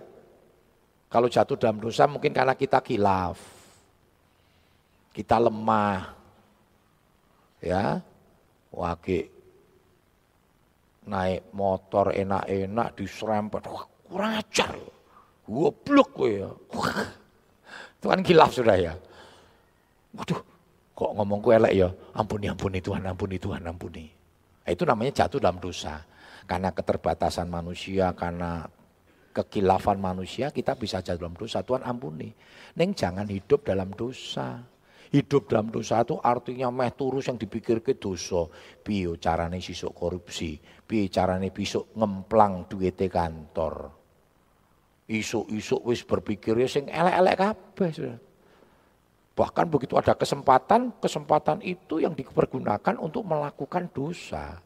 Kalau 1.09 1.25
jatuh 1.25 1.57
dalam 1.57 1.81
dosa 1.81 2.05
mungkin 2.05 2.29
karena 2.29 2.53
kita 2.53 2.79
kilaf. 2.85 3.41
Kita 5.09 5.41
lemah. 5.41 6.13
Ya. 7.59 7.99
Wage 8.69 9.39
naik 11.09 11.49
motor 11.57 12.13
enak-enak 12.13 12.93
diserempet. 12.93 13.65
Kurang 14.05 14.37
ajar. 14.37 14.77
Goblok 15.49 16.09
gue 16.13 16.45
ya. 16.45 16.49
Itu 17.97 18.05
kan 18.05 18.21
kilaf 18.21 18.53
sudah 18.53 18.77
ya. 18.77 18.93
Waduh, 20.13 20.41
kok 20.93 21.11
ngomong 21.17 21.41
ngomongku 21.41 21.49
elek 21.57 21.73
ya? 21.73 21.89
Ampuni, 22.13 22.45
ampuni 22.45 22.79
Tuhan, 22.81 23.01
ampuni 23.01 23.37
Tuhan, 23.41 23.61
ampuni. 23.65 24.05
Nah, 24.65 24.69
itu 24.69 24.85
namanya 24.85 25.25
jatuh 25.25 25.41
dalam 25.41 25.57
dosa. 25.57 26.05
Karena 26.45 26.69
keterbatasan 26.69 27.49
manusia, 27.49 28.13
karena 28.13 28.65
kekilafan 29.39 30.01
manusia, 30.01 30.51
kita 30.51 30.75
bisa 30.75 30.99
jatuh 30.99 31.23
dalam 31.23 31.37
dosa. 31.39 31.63
Tuhan 31.63 31.87
ampuni. 31.87 32.27
Neng 32.75 32.91
jangan 32.91 33.27
hidup 33.27 33.63
dalam 33.63 33.95
dosa. 33.95 34.59
Hidup 35.09 35.49
dalam 35.49 35.73
dosa 35.73 36.05
itu 36.05 36.21
artinya 36.21 36.69
meh 36.69 36.93
turus 36.93 37.25
yang 37.31 37.39
dipikir 37.39 37.81
ke 37.81 37.97
dosa. 37.97 38.45
Piyo 38.83 39.17
carane 39.17 39.57
sisuk 39.57 39.97
korupsi. 39.97 40.61
Piyo 40.61 41.09
carane 41.09 41.49
bisuk 41.49 41.97
ngemplang 41.97 42.69
duit 42.69 42.99
kantor. 43.09 43.89
Isuk-isuk 45.09 45.81
wis 45.89 46.05
berpikir 46.05 46.53
ya 46.61 46.69
sing 46.69 46.85
elek-elek 46.85 47.35
kabeh. 47.41 47.89
Bahkan 49.33 49.65
begitu 49.71 49.97
ada 49.97 50.13
kesempatan, 50.13 50.99
kesempatan 50.99 51.63
itu 51.65 52.03
yang 52.03 52.13
dipergunakan 52.13 52.99
untuk 53.01 53.25
melakukan 53.25 53.89
dosa. 53.89 54.61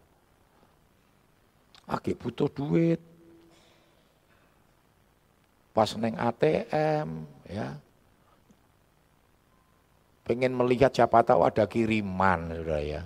Agi 1.88 2.17
butuh 2.17 2.49
duit. 2.49 3.12
Pas 5.73 5.89
neng 5.97 6.13
ATM, 6.13 7.09
ya. 7.49 7.73
Pengen 10.23 10.53
melihat 10.53 10.93
siapa 10.93 11.25
tahu 11.25 11.43
ada 11.43 11.65
kiriman, 11.65 12.53
sudah 12.62 12.79
ya. 12.79 13.01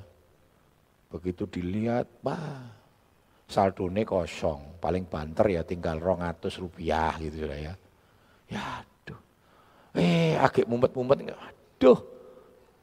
Begitu 1.08 1.48
dilihat, 1.48 2.06
bah, 2.20 2.76
saldone 3.48 4.04
kosong. 4.04 4.78
Paling 4.84 5.08
banter 5.08 5.48
ya 5.48 5.64
tinggal 5.64 5.98
rongatus 5.98 6.60
rupiah 6.60 7.16
gitu 7.18 7.48
sudah 7.48 7.58
ya. 7.58 7.74
Ya, 8.52 8.84
aduh. 8.84 9.20
Eh, 9.96 10.36
agak 10.36 10.68
mumet-mumet, 10.68 11.34
Duh, 11.80 12.00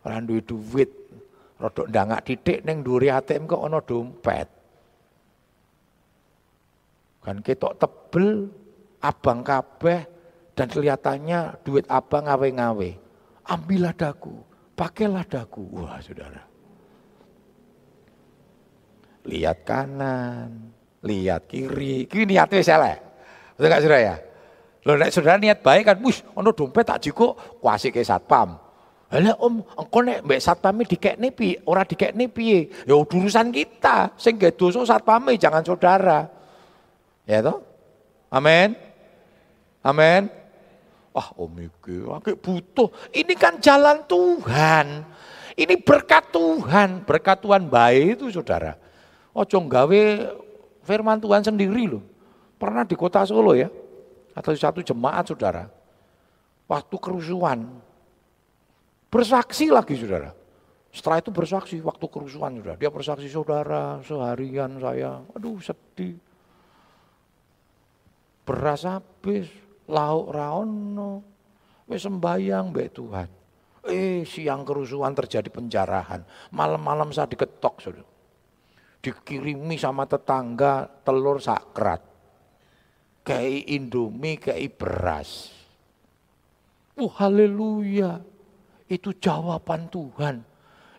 ora 0.01 0.19
duwe 0.25 0.41
duit. 0.41 0.91
Rodok 1.55 1.87
ndangak 1.87 2.27
titik 2.27 2.67
neng 2.67 2.83
duri 2.83 3.13
ATM 3.13 3.47
kok 3.47 3.63
ana 3.63 3.79
dompet. 3.79 4.49
Kan 7.23 7.41
ketok 7.41 7.79
tebel, 7.79 8.51
abang 9.05 9.45
kabeh 9.45 10.09
dan 10.57 10.67
kelihatannya 10.73 11.61
duit 11.61 11.85
abang 11.93 12.25
ngawe-ngawe. 12.25 12.91
Ambillah 13.45 13.93
daku, 13.93 14.33
pakailah 14.73 15.29
daku. 15.29 15.69
Wah, 15.77 16.01
Saudara. 16.01 16.41
Lihat 19.29 19.69
kanan, 19.69 20.73
lihat 21.05 21.45
kiri. 21.45 22.09
Kini 22.09 22.37
niatnya 22.37 22.65
salah. 22.65 22.97
Betul 23.57 23.69
enggak 23.69 23.83
Saudara 23.85 24.01
ya? 24.01 24.17
Loh 24.85 25.01
nek 25.01 25.11
saudara 25.17 25.41
niat 25.41 25.65
baik 25.65 25.83
kan, 25.89 25.97
wis 26.05 26.21
ono 26.37 26.53
dompet 26.53 26.85
tak 26.85 27.01
jiko 27.01 27.33
kuasi 27.57 27.89
ke 27.89 28.05
satpam. 28.05 28.61
Lah 29.09 29.37
om, 29.41 29.65
engko 29.65 29.99
nek 30.05 30.21
mbek 30.29 30.41
satpame 30.45 30.85
dikekne 30.85 31.33
piye? 31.33 31.57
Ora 31.65 31.89
dikekne 31.89 32.29
piye? 32.29 32.85
Ya 32.85 32.93
urusan 32.93 33.49
kita. 33.49 34.13
Sing 34.21 34.37
gawe 34.37 34.53
dosa 34.53 34.85
satpame 34.85 35.41
jangan 35.41 35.65
saudara. 35.65 36.29
Ya 37.25 37.41
toh? 37.41 37.65
Amin. 38.29 38.77
Amin. 39.85 40.33
Wah, 41.15 41.29
om 41.39 41.53
iki 41.61 42.03
akeh 42.03 42.35
butuh. 42.35 42.89
Ini 43.13 43.37
kan 43.37 43.61
jalan 43.63 44.03
Tuhan. 44.09 45.07
Ini 45.55 45.75
berkat 45.79 46.35
Tuhan, 46.35 47.07
berkat 47.07 47.39
Tuhan 47.39 47.71
baik 47.71 48.19
itu 48.19 48.35
saudara. 48.35 48.75
Ojo 49.31 49.63
gawe 49.63 50.03
firman 50.83 51.23
Tuhan 51.23 51.47
sendiri 51.47 51.87
loh. 51.87 52.03
Pernah 52.59 52.83
di 52.83 52.99
kota 52.99 53.23
Solo 53.23 53.55
ya, 53.55 53.71
atau 54.35 54.51
satu 54.51 54.83
jemaat 54.83 55.31
saudara. 55.31 55.71
Waktu 56.67 56.97
kerusuhan, 56.99 57.61
Bersaksi 59.15 59.71
lagi 59.71 59.95
saudara. 59.95 60.35
Setelah 60.91 61.23
itu 61.23 61.31
bersaksi 61.31 61.79
waktu 61.79 62.03
kerusuhan 62.11 62.59
saudara. 62.59 62.75
Dia 62.75 62.91
bersaksi 62.91 63.31
saudara 63.31 64.03
seharian 64.03 64.75
saya. 64.83 65.23
Aduh 65.39 65.63
sedih. 65.63 66.19
Beras 68.43 68.83
habis, 68.83 69.47
lauk 69.89 70.33
raono. 70.33 71.13
Wes 71.85 72.01
sembayang 72.01 72.73
mbak 72.73 72.89
Tuhan. 72.97 73.29
Eh 73.85 74.25
siang 74.25 74.65
kerusuhan 74.65 75.13
terjadi 75.13 75.53
penjarahan. 75.53 76.25
Malam-malam 76.57 77.13
saya 77.13 77.29
diketok 77.29 77.75
saudara. 77.85 78.09
Dikirimi 79.05 79.77
sama 79.77 80.09
tetangga 80.09 80.89
telur 81.05 81.37
sakrat. 81.37 82.01
Kayak 83.21 83.69
indomie, 83.69 84.41
kayak 84.41 84.81
beras. 84.81 85.53
Oh 86.95 87.11
haleluya 87.11 88.21
Itu 88.89 89.17
jawaban 89.17 89.93
Tuhan. 89.93 90.45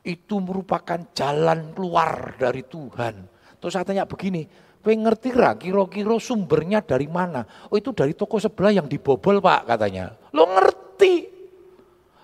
Itu 0.06 0.38
merupakan 0.38 1.02
jalan 1.18 1.74
keluar 1.74 2.38
dari 2.38 2.62
Tuhan. 2.66 3.26
Terus 3.58 3.74
saya 3.74 3.86
tanya 3.86 4.06
begini, 4.06 4.46
Kowe 4.86 4.94
ngerti 4.94 5.34
ra 5.34 5.58
kira-kira 5.58 6.14
sumbernya 6.22 6.78
dari 6.78 7.10
mana? 7.10 7.42
Oh 7.42 7.74
itu 7.74 7.90
dari 7.90 8.14
toko 8.14 8.38
sebelah 8.38 8.70
yang 8.70 8.86
dibobol 8.86 9.42
pak 9.42 9.66
katanya. 9.66 10.14
Lo 10.30 10.46
ngerti. 10.46 11.26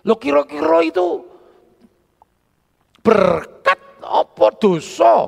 Lo 0.05 0.13
kira-kira 0.21 0.85
itu 0.85 1.25
berkat 3.01 3.81
apa 4.05 4.47
dosa? 4.61 5.25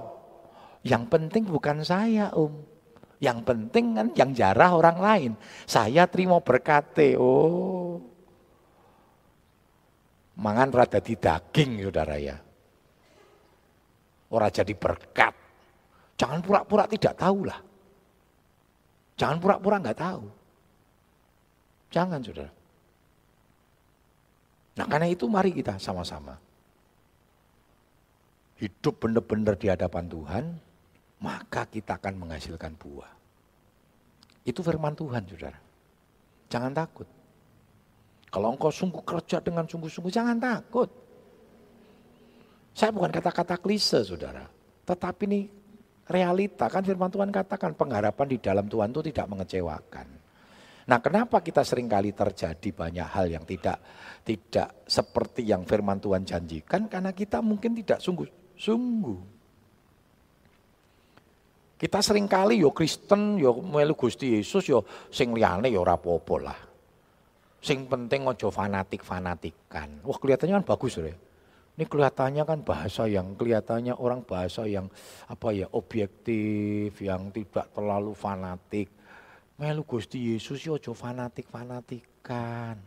Yang 0.86 1.04
penting 1.10 1.50
bukan 1.50 1.82
saya 1.82 2.30
om. 2.38 2.54
Yang 3.18 3.40
penting 3.50 3.98
kan 3.98 4.08
yang 4.14 4.30
jarah 4.38 4.78
orang 4.78 4.98
lain. 5.02 5.32
Saya 5.66 6.06
terima 6.06 6.38
berkate. 6.38 7.18
Oh. 7.18 7.98
Mangan 10.38 10.70
rada 10.70 11.02
di 11.02 11.18
daging 11.18 11.82
saudara 11.82 12.14
ya. 12.22 12.38
Orang 14.30 14.54
jadi 14.54 14.78
berkat. 14.78 15.43
Jangan 16.24 16.40
pura-pura 16.40 16.88
tidak 16.88 17.20
tahu 17.20 17.44
lah. 17.44 17.60
Jangan 19.20 19.44
pura-pura 19.44 19.76
nggak 19.84 20.00
tahu. 20.00 20.24
Jangan 21.92 22.24
saudara. 22.24 22.54
Nah 24.80 24.86
karena 24.88 25.12
itu 25.12 25.28
mari 25.28 25.52
kita 25.52 25.76
sama-sama. 25.84 26.40
Hidup 28.56 29.04
benar-benar 29.04 29.60
di 29.60 29.68
hadapan 29.68 30.08
Tuhan, 30.08 30.44
maka 31.20 31.68
kita 31.68 32.00
akan 32.00 32.16
menghasilkan 32.16 32.72
buah. 32.80 33.12
Itu 34.48 34.64
firman 34.64 34.96
Tuhan 34.96 35.28
saudara. 35.28 35.60
Jangan 36.48 36.72
takut. 36.72 37.08
Kalau 38.32 38.56
engkau 38.56 38.72
sungguh 38.72 39.04
kerja 39.04 39.44
dengan 39.44 39.68
sungguh-sungguh, 39.68 40.08
jangan 40.08 40.40
takut. 40.40 40.88
Saya 42.72 42.96
bukan 42.96 43.12
kata-kata 43.12 43.60
klise 43.60 44.08
saudara. 44.08 44.48
Tetapi 44.88 45.24
ini 45.28 45.42
realita 46.08 46.68
kan 46.68 46.84
firman 46.84 47.08
Tuhan 47.08 47.32
katakan 47.32 47.76
pengharapan 47.80 48.28
di 48.28 48.38
dalam 48.40 48.68
Tuhan 48.68 48.92
itu 48.92 49.02
tidak 49.14 49.28
mengecewakan. 49.32 50.08
Nah, 50.84 51.00
kenapa 51.00 51.40
kita 51.40 51.64
sering 51.64 51.88
kali 51.88 52.12
terjadi 52.12 52.70
banyak 52.76 53.08
hal 53.08 53.32
yang 53.32 53.48
tidak 53.48 53.80
tidak 54.28 54.84
seperti 54.84 55.48
yang 55.48 55.64
firman 55.64 56.04
Tuhan 56.04 56.28
janjikan 56.28 56.92
karena 56.92 57.16
kita 57.16 57.40
mungkin 57.40 57.72
tidak 57.72 58.04
sungguh-sungguh. 58.04 59.20
Kita 61.80 62.00
sering 62.00 62.28
kali 62.32 62.64
yo 62.64 62.72
Kristen 62.72 63.36
yo 63.40 63.60
melu 63.60 63.96
Gusti 63.96 64.40
Yesus 64.40 64.72
yo 64.72 64.88
sing 65.12 65.36
liyane 65.36 65.68
yo 65.72 65.84
ora 65.84 66.00
apa-apa 66.00 66.36
lah. 66.40 66.60
Sing 67.64 67.88
penting 67.88 68.28
ojo 68.28 68.52
fanatik-fanatikan. 68.52 70.04
Wah, 70.04 70.18
kelihatannya 70.20 70.60
kan 70.60 70.68
bagus 70.68 71.00
ya. 71.00 71.16
Ini 71.74 71.90
kelihatannya 71.90 72.44
kan 72.46 72.60
bahasa 72.62 73.10
yang 73.10 73.34
kelihatannya 73.34 73.98
orang 73.98 74.22
bahasa 74.22 74.70
yang 74.70 74.86
apa 75.26 75.50
ya 75.58 75.66
objektif, 75.74 76.94
yang 77.02 77.34
tidak 77.34 77.66
terlalu 77.74 78.14
fanatik. 78.14 78.94
Melu 79.58 79.82
Gusti 79.82 80.34
Yesus 80.34 80.62
yo 80.62 80.78
aja 80.78 80.94
fanatik-fanatikan. 80.94 82.78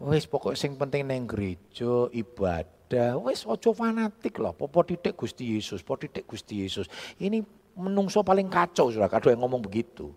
Wis 0.00 0.28
pokok 0.28 0.52
sing 0.52 0.76
penting 0.76 1.08
neng 1.08 1.24
gereja 1.24 2.12
ibadah. 2.12 3.16
Wis 3.24 3.48
aja 3.48 3.72
fanatik 3.72 4.36
lah. 4.36 4.52
Popo 4.52 4.84
titik 4.84 5.16
Gusti 5.16 5.56
Yesus, 5.56 5.80
popo 5.80 6.04
titik 6.04 6.28
Gusti 6.28 6.60
Yesus. 6.60 6.92
Ini 7.16 7.40
menungso 7.72 8.20
paling 8.20 8.52
kacau 8.52 8.92
sudah. 8.92 9.08
Kadang 9.08 9.32
yang 9.32 9.48
ngomong 9.48 9.64
begitu. 9.64 10.12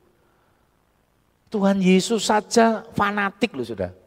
Tuhan 1.47 1.79
Yesus 1.79 2.27
saja 2.27 2.83
fanatik 2.91 3.55
loh 3.55 3.63
sudah. 3.63 4.02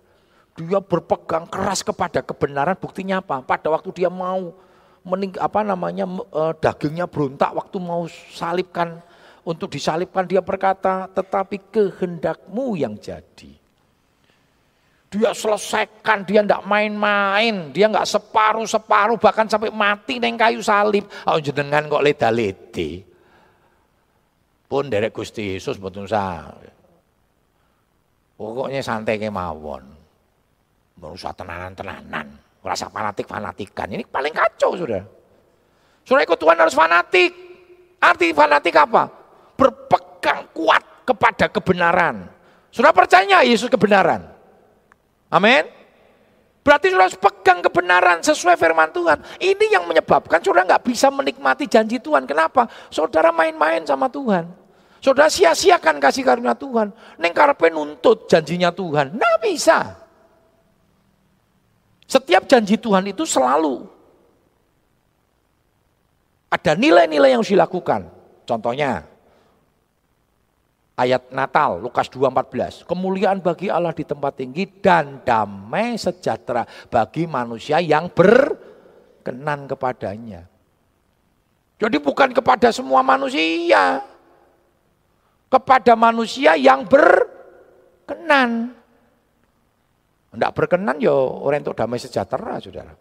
Dia 0.57 0.81
berpegang 0.81 1.45
keras 1.45 1.85
kepada 1.85 2.25
kebenaran, 2.25 2.81
buktinya 2.81 3.21
apa? 3.21 3.45
Pada 3.45 3.69
waktu 3.69 3.93
dia 3.93 4.09
mau 4.09 4.57
mening, 5.05 5.37
apa 5.37 5.61
namanya 5.61 6.09
eh, 6.09 6.53
dagingnya 6.57 7.05
berontak 7.05 7.53
waktu 7.53 7.77
mau 7.77 8.09
salibkan 8.09 9.05
untuk 9.45 9.69
disalibkan 9.69 10.25
dia 10.25 10.41
berkata, 10.41 11.13
tetapi 11.13 11.71
kehendakmu 11.71 12.75
yang 12.75 12.97
jadi. 12.97 13.53
Dia 15.07 15.31
selesaikan, 15.31 16.27
dia 16.27 16.43
tidak 16.43 16.67
main-main, 16.67 17.71
dia 17.71 17.87
nggak 17.87 18.11
separuh-separuh, 18.11 19.21
bahkan 19.23 19.47
sampai 19.47 19.71
mati 19.71 20.19
neng 20.19 20.35
kayu 20.35 20.59
salib. 20.65 21.07
Oh 21.29 21.39
jenengan 21.39 21.87
kok 21.87 22.03
leda-lede. 22.03 23.07
Pun 24.67 24.91
derek 24.91 25.15
Gusti 25.15 25.55
Yesus 25.55 25.79
betul 25.79 26.11
sah. 26.11 26.51
Pokoknya 28.35 28.83
santai 28.83 29.17
kemawon 29.17 29.96
merusak 30.97 31.37
tenanan-tenanan, 31.37 32.27
merasa 32.65 32.89
fanatik-fanatikan. 32.89 33.87
Ini 33.93 34.05
paling 34.09 34.33
kacau 34.33 34.75
sudah. 34.75 35.05
Sudah 36.07 36.23
ikut 36.25 36.39
Tuhan 36.39 36.57
harus 36.57 36.73
fanatik. 36.73 37.31
Arti 38.01 38.33
fanatik 38.33 38.77
apa? 38.77 39.09
Berpegang 39.57 40.53
kuat 40.53 41.05
kepada 41.05 41.49
kebenaran. 41.49 42.29
Sudah 42.71 42.93
percaya 42.93 43.41
Yesus 43.43 43.73
kebenaran. 43.73 44.25
Amin. 45.33 45.65
Berarti 46.67 46.91
sudah 46.91 47.07
harus 47.07 47.19
pegang 47.19 47.63
kebenaran 47.63 48.19
sesuai 48.27 48.59
firman 48.59 48.91
Tuhan. 48.91 49.23
Ini 49.39 49.79
yang 49.79 49.87
menyebabkan 49.87 50.43
saudara 50.43 50.67
nggak 50.67 50.85
bisa 50.91 51.15
menikmati 51.15 51.71
janji 51.71 52.03
Tuhan. 52.03 52.27
Kenapa? 52.27 52.67
Saudara 52.91 53.31
main-main 53.31 53.87
sama 53.87 54.11
Tuhan. 54.11 54.51
Saudara 54.99 55.31
sia-siakan 55.31 56.03
kasih 56.03 56.27
karunia 56.27 56.59
Tuhan. 56.59 56.91
Neng 57.23 57.31
karpe 57.31 57.71
nuntut 57.71 58.27
janjinya 58.27 58.75
Tuhan. 58.75 59.15
Nah 59.15 59.39
bisa. 59.39 60.06
Setiap 62.07 62.47
janji 62.47 62.79
Tuhan 62.79 63.11
itu 63.11 63.27
selalu 63.27 63.87
ada 66.47 66.73
nilai-nilai 66.79 67.35
yang 67.35 67.43
harus 67.43 67.53
dilakukan. 67.53 68.07
Contohnya 68.47 69.03
ayat 70.97 71.29
Natal 71.35 71.83
Lukas 71.83 72.09
2:14. 72.09 72.89
Kemuliaan 72.89 73.45
bagi 73.45 73.69
Allah 73.69 73.93
di 73.93 74.07
tempat 74.07 74.39
tinggi 74.41 74.65
dan 74.81 75.21
damai 75.27 76.01
sejahtera 76.01 76.65
bagi 76.89 77.29
manusia 77.29 77.83
yang 77.83 78.09
berkenan 78.09 79.69
kepadanya. 79.69 80.49
Jadi 81.77 81.97
bukan 82.01 82.33
kepada 82.33 82.73
semua 82.73 83.05
manusia. 83.05 84.01
Kepada 85.53 85.93
manusia 85.95 86.57
yang 86.57 86.89
berkenan. 86.89 88.73
Tidak 90.37 90.53
berkenan 90.53 91.01
ya 91.01 91.17
orang 91.17 91.65
itu 91.65 91.73
damai 91.73 91.97
sejahtera, 91.97 92.61
saudara. 92.61 92.93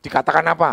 Dikatakan 0.00 0.48
apa? 0.48 0.70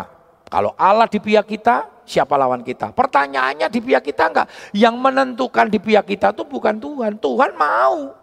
Kalau 0.47 0.71
Allah 0.79 1.05
di 1.05 1.19
pihak 1.19 1.43
kita, 1.45 2.07
siapa 2.07 2.39
lawan 2.39 2.63
kita? 2.63 2.95
Pertanyaannya 2.95 3.67
di 3.67 3.79
pihak 3.83 4.07
kita 4.07 4.31
enggak. 4.31 4.47
Yang 4.71 4.95
menentukan 4.97 5.67
di 5.67 5.77
pihak 5.83 6.07
kita 6.07 6.31
itu 6.31 6.47
bukan 6.47 6.79
Tuhan. 6.79 7.19
Tuhan 7.19 7.51
mau. 7.59 8.15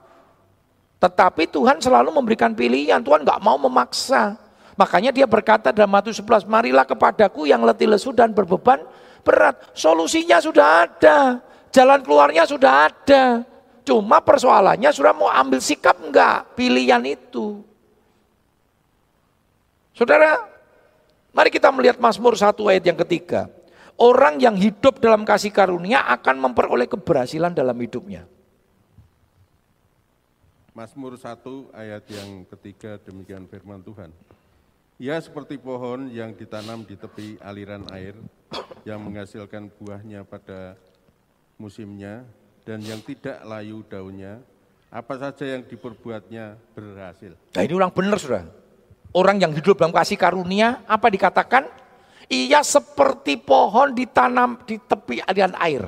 Tetapi 0.96 1.44
Tuhan 1.52 1.76
selalu 1.78 2.11
memberikan 2.16 2.56
pilihan. 2.56 2.98
Tuhan 3.04 3.22
enggak 3.22 3.38
mau 3.44 3.61
memaksa. 3.61 4.35
Makanya 4.80 5.12
dia 5.12 5.28
berkata 5.28 5.76
dalam 5.76 5.92
Matius 5.92 6.24
11, 6.24 6.48
marilah 6.48 6.88
kepadaku 6.88 7.44
yang 7.44 7.62
letih 7.68 7.87
lesu 7.87 8.16
dan 8.16 8.32
berbeban 8.32 8.80
berat. 9.20 9.61
Solusinya 9.76 10.40
sudah 10.40 10.88
ada. 10.88 11.38
Jalan 11.68 12.00
keluarnya 12.00 12.48
sudah 12.48 12.90
ada. 12.90 13.56
Cuma 13.87 14.18
persoalannya 14.18 14.90
sudah 14.90 15.14
mau 15.14 15.31
ambil 15.31 15.62
sikap 15.62 15.94
enggak 16.03 16.59
pilihan 16.59 16.99
itu. 17.07 17.62
Saudara, 19.94 20.42
mari 21.31 21.55
kita 21.55 21.70
melihat 21.70 22.03
Mazmur 22.03 22.35
satu 22.35 22.66
ayat 22.66 22.83
yang 22.83 22.99
ketiga. 23.07 23.46
Orang 23.96 24.42
yang 24.42 24.59
hidup 24.59 24.99
dalam 24.99 25.22
kasih 25.25 25.55
karunia 25.55 26.03
akan 26.12 26.51
memperoleh 26.51 26.90
keberhasilan 26.90 27.55
dalam 27.55 27.79
hidupnya. 27.79 28.29
Mazmur 30.77 31.16
1 31.16 31.40
ayat 31.72 32.05
yang 32.12 32.44
ketiga 32.53 33.01
demikian 33.01 33.49
firman 33.49 33.81
Tuhan. 33.81 34.12
Ia 35.01 35.16
seperti 35.22 35.57
pohon 35.57 36.12
yang 36.12 36.37
ditanam 36.37 36.85
di 36.85 36.92
tepi 37.01 37.40
aliran 37.40 37.88
air 37.96 38.12
yang 38.85 39.01
menghasilkan 39.01 39.72
buahnya 39.81 40.29
pada 40.29 40.77
musimnya 41.57 42.29
dan 42.66 42.83
yang 42.83 42.98
tidak 42.98 43.38
layu 43.46 43.87
daunnya, 43.87 44.42
apa 44.90 45.14
saja 45.14 45.55
yang 45.55 45.62
diperbuatnya 45.62 46.59
berhasil. 46.74 47.38
Nah 47.55 47.62
ini 47.62 47.74
orang 47.79 47.94
benar 47.94 48.18
sudah. 48.18 48.42
Orang 49.14 49.38
yang 49.38 49.55
hidup 49.55 49.79
dalam 49.79 49.94
kasih 49.94 50.18
karunia, 50.18 50.83
apa 50.90 51.07
dikatakan? 51.07 51.70
Ia 52.26 52.59
seperti 52.66 53.38
pohon 53.38 53.94
ditanam 53.94 54.59
di 54.66 54.83
tepi 54.83 55.22
aliran 55.22 55.55
air. 55.62 55.87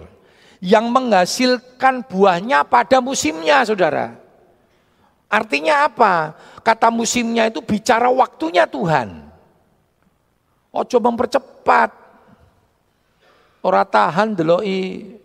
Yang 0.62 0.86
menghasilkan 0.86 2.06
buahnya 2.06 2.62
pada 2.62 3.02
musimnya 3.02 3.66
saudara. 3.66 4.14
Artinya 5.26 5.82
apa? 5.82 6.38
Kata 6.62 6.94
musimnya 6.94 7.50
itu 7.50 7.58
bicara 7.58 8.06
waktunya 8.06 8.70
Tuhan. 8.70 9.28
Ojo 10.70 10.96
mempercepat. 11.02 11.90
Ora 13.66 13.82
tahan 13.82 14.38
deloi 14.38 15.18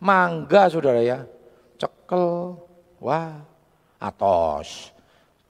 Mangga 0.00 0.72
saudara 0.72 1.04
ya, 1.04 1.28
cekel, 1.76 2.56
wah, 3.04 3.36
atos. 4.00 4.96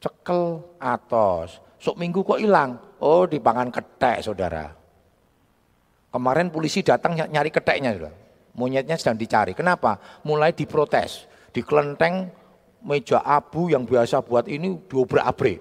cekel 0.03 0.59
atos. 0.83 1.63
Sok 1.79 1.97
minggu 1.97 2.27
kok 2.27 2.43
hilang? 2.43 2.77
Oh 2.99 3.25
dipangan 3.31 3.71
ketek 3.71 4.27
saudara. 4.27 4.75
Kemarin 6.11 6.51
polisi 6.51 6.83
datang 6.83 7.15
nyari 7.15 7.49
keteknya 7.49 7.95
saudara. 7.95 8.17
Monyetnya 8.59 8.99
sedang 8.99 9.17
dicari. 9.17 9.55
Kenapa? 9.55 9.97
Mulai 10.27 10.51
diprotes. 10.51 11.31
Di 11.55 11.63
kelenteng 11.63 12.29
meja 12.83 13.23
abu 13.23 13.71
yang 13.71 13.87
biasa 13.87 14.21
buat 14.21 14.51
ini 14.51 14.77
diobrak 14.91 15.25
abrik. 15.25 15.59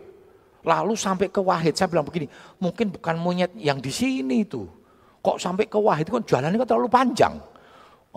Lalu 0.66 0.94
sampai 1.00 1.32
ke 1.32 1.40
Wahid, 1.40 1.78
saya 1.78 1.88
bilang 1.88 2.04
begini, 2.04 2.28
mungkin 2.60 2.92
bukan 2.92 3.16
monyet 3.16 3.56
yang 3.56 3.80
di 3.80 3.94
sini 3.94 4.44
itu. 4.44 4.68
Kok 5.24 5.40
sampai 5.40 5.72
ke 5.72 5.80
Wahid, 5.80 6.12
kan 6.12 6.24
jalannya 6.26 6.60
kan 6.60 6.68
terlalu 6.68 6.90
panjang. 6.92 7.40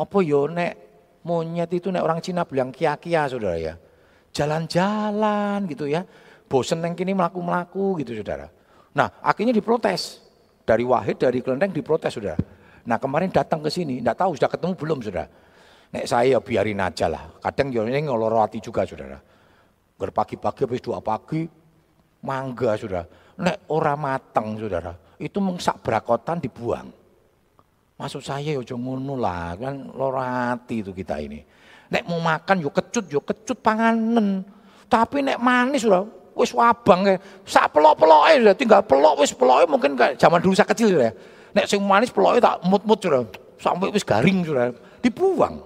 Apa 0.02 0.18
yo 0.18 0.50
nek 0.50 0.74
monyet 1.22 1.70
itu 1.70 1.94
nek 1.94 2.02
orang 2.02 2.18
Cina 2.18 2.42
bilang 2.42 2.74
kia-kia 2.74 3.30
saudara 3.30 3.54
ya. 3.54 3.74
Jalan-jalan 4.34 5.70
gitu 5.70 5.86
ya 5.86 6.02
bosen 6.50 6.82
neng 6.82 6.98
kini 6.98 7.14
melaku-melaku 7.14 8.02
gitu 8.02 8.18
saudara. 8.18 8.50
Nah 8.98 9.22
akhirnya 9.22 9.54
diprotes. 9.54 10.18
Dari 10.62 10.86
Wahid, 10.86 11.18
dari 11.18 11.42
Kelenteng 11.42 11.74
diprotes 11.74 12.14
saudara. 12.14 12.38
Nah 12.86 12.98
kemarin 12.98 13.34
datang 13.34 13.62
ke 13.62 13.70
sini, 13.70 13.98
tidak 13.98 14.14
tahu 14.14 14.38
sudah 14.38 14.50
ketemu 14.50 14.72
belum 14.78 14.98
saudara. 15.02 15.26
Nek 15.92 16.04
saya 16.06 16.38
ya 16.38 16.40
biarin 16.40 16.78
aja 16.78 17.06
lah. 17.10 17.34
Kadang 17.42 17.74
ya 17.74 17.82
ini 17.82 18.06
ngolor 18.06 18.46
juga 18.62 18.86
saudara. 18.86 19.18
Berpagi-pagi 19.98 20.60
habis 20.66 20.82
dua 20.82 21.02
pagi, 21.02 21.46
mangga 22.22 22.78
saudara. 22.78 23.04
Nek 23.42 23.66
ora 23.74 23.98
mateng 23.98 24.54
saudara, 24.54 24.94
itu 25.18 25.38
mengsak 25.42 25.82
brakotan 25.82 26.38
dibuang. 26.38 27.01
Maksud 28.02 28.18
saya 28.18 28.58
ya 28.58 28.74
ngono 28.74 29.14
lah, 29.14 29.54
kan 29.54 29.94
lorati 29.94 30.82
itu 30.82 30.90
kita 30.90 31.22
ini. 31.22 31.38
Nek 31.86 32.02
mau 32.10 32.18
makan 32.18 32.58
yuk 32.58 32.74
kecut, 32.74 33.06
yuk 33.06 33.22
kecut 33.22 33.62
panganen. 33.62 34.42
Tapi 34.90 35.22
nek 35.22 35.38
manis 35.38 35.86
sudah 35.86 36.02
wis 36.34 36.50
wabang 36.50 37.06
ya. 37.06 37.14
Sak 37.46 37.70
pelok-peloke 37.70 38.42
sudah 38.42 38.56
tinggal 38.58 38.82
pelok 38.82 39.22
wis 39.22 39.30
peloke 39.30 39.70
mungkin 39.70 39.94
kayak 39.94 40.18
zaman 40.18 40.42
dulu 40.42 40.50
saya 40.50 40.66
kecil 40.66 40.98
ya. 40.98 41.14
Nek 41.54 41.70
sing 41.70 41.78
manis 41.78 42.10
peloke 42.10 42.42
tak 42.42 42.58
mut-mut 42.66 42.98
sudah 42.98 43.22
sampai 43.62 43.94
wis 43.94 44.02
garing 44.02 44.42
sudah 44.42 44.74
dibuang. 44.98 45.62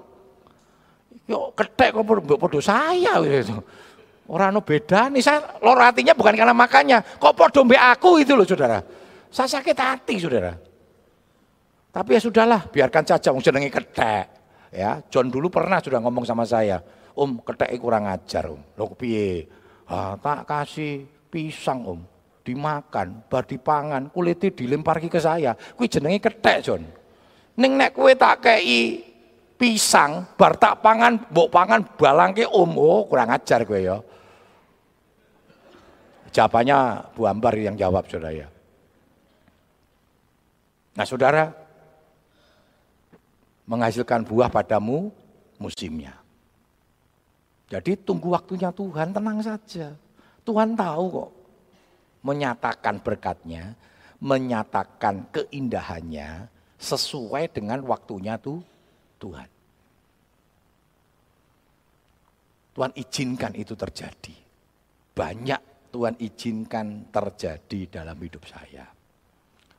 Yo 1.24 1.56
ketek 1.56 1.96
kok 1.96 2.04
podo 2.36 2.60
saya 2.60 3.16
gitu. 3.24 3.64
Orang 4.28 4.52
no 4.52 4.60
beda 4.60 5.08
nih 5.08 5.24
saya 5.24 5.56
lor 5.64 5.80
hatinya 5.80 6.12
bukan 6.12 6.36
karena 6.36 6.52
makannya. 6.52 7.00
Kok 7.16 7.32
podo 7.32 7.64
mbek 7.64 7.80
aku 7.80 8.20
itu 8.20 8.36
loh 8.36 8.44
saudara. 8.44 8.84
Saya 9.32 9.48
sakit 9.56 9.72
hati 9.72 10.20
saudara. 10.20 10.65
Tapi 11.96 12.12
ya 12.12 12.20
sudahlah 12.20 12.68
biarkan 12.68 13.08
saja 13.08 13.32
wong 13.32 13.40
jenenge 13.40 13.72
ketek. 13.72 14.28
Ya, 14.68 15.00
John 15.08 15.32
dulu 15.32 15.48
pernah 15.48 15.80
sudah 15.80 15.96
ngomong 16.04 16.28
sama 16.28 16.44
saya, 16.44 16.76
Om 17.16 17.40
ketek 17.40 17.72
kurang 17.80 18.04
ajar 18.04 18.52
om. 18.52 18.60
Loh 18.76 18.92
piye? 18.92 19.48
Ah, 19.88 20.20
tak 20.20 20.44
kasih 20.44 21.08
pisang 21.32 21.80
om, 21.88 22.00
dimakan, 22.44 23.24
bar 23.24 23.48
dipangan, 23.48 24.12
kulitnya 24.12 24.52
dilempar 24.52 25.00
ke 25.00 25.16
saya. 25.16 25.56
Kuwi 25.56 25.88
jenenge 25.88 26.20
ketek, 26.20 26.60
Jon. 26.60 26.84
Ning 27.56 27.72
nek 27.80 27.96
kue 27.96 28.12
tak 28.12 28.44
kei 28.44 29.00
pisang, 29.56 30.28
bar 30.36 30.60
tak 30.60 30.84
pangan, 30.84 31.16
mbok 31.32 31.48
pangan 31.48 31.80
balangke 31.96 32.44
om. 32.44 32.76
Oh, 32.76 33.08
kurang 33.08 33.32
ajar 33.32 33.64
gue 33.64 33.80
ya. 33.80 33.96
Jawabannya 36.36 37.08
Bu 37.16 37.24
Ambar 37.24 37.56
yang 37.56 37.80
jawab 37.80 38.04
saudara 38.04 38.36
ya. 38.36 38.52
Nah 40.92 41.06
saudara, 41.08 41.48
menghasilkan 43.66 44.22
buah 44.22 44.48
padamu 44.48 45.10
musimnya. 45.58 46.14
Jadi 47.66 47.98
tunggu 47.98 48.30
waktunya 48.30 48.70
Tuhan, 48.70 49.10
tenang 49.10 49.42
saja. 49.42 49.90
Tuhan 50.46 50.78
tahu 50.78 51.04
kok. 51.10 51.30
Menyatakan 52.22 53.02
berkatnya, 53.02 53.74
menyatakan 54.22 55.26
keindahannya 55.34 56.46
sesuai 56.78 57.50
dengan 57.50 57.82
waktunya 57.82 58.38
tuh 58.38 58.62
Tuhan. 59.18 59.50
Tuhan 62.76 62.92
izinkan 62.94 63.52
itu 63.56 63.72
terjadi. 63.72 64.36
Banyak 65.16 65.90
Tuhan 65.90 66.14
izinkan 66.20 67.08
terjadi 67.08 67.80
dalam 67.88 68.20
hidup 68.20 68.44
saya. 68.44 68.84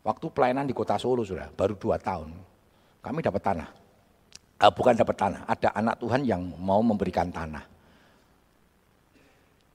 Waktu 0.02 0.26
pelayanan 0.34 0.66
di 0.66 0.74
kota 0.74 0.98
Solo 0.98 1.22
sudah, 1.22 1.52
baru 1.54 1.78
dua 1.78 2.02
tahun. 2.02 2.34
Kami 3.06 3.20
dapat 3.22 3.42
tanah. 3.44 3.70
Uh, 4.58 4.74
bukan 4.74 4.98
dapat 4.98 5.14
tanah, 5.14 5.42
ada 5.46 5.70
anak 5.78 6.02
Tuhan 6.02 6.26
yang 6.26 6.42
mau 6.58 6.82
memberikan 6.82 7.30
tanah. 7.30 7.62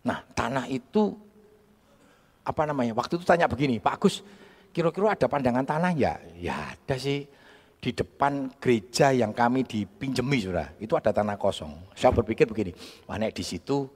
Nah 0.03 0.18
tanah 0.35 0.66
itu 0.66 1.14
apa 2.42 2.66
namanya? 2.66 2.90
Waktu 2.99 3.23
itu 3.23 3.25
tanya 3.25 3.47
begini, 3.47 3.79
Pak 3.79 3.95
Agus, 3.95 4.27
kira-kira 4.75 5.14
ada 5.14 5.31
pandangan 5.31 5.62
tanah 5.62 5.95
ya? 5.95 6.18
Ya 6.35 6.75
ada 6.75 6.99
sih 6.99 7.23
di 7.83 7.90
depan 7.90 8.51
gereja 8.59 9.14
yang 9.14 9.31
kami 9.31 9.62
dipinjemi 9.62 10.38
sudah. 10.42 10.75
Itu 10.83 10.99
ada 10.99 11.14
tanah 11.14 11.38
kosong. 11.38 11.95
Saya 11.95 12.11
berpikir 12.11 12.51
begini, 12.51 12.75
mana 13.07 13.31
di 13.31 13.45
situ 13.47 13.87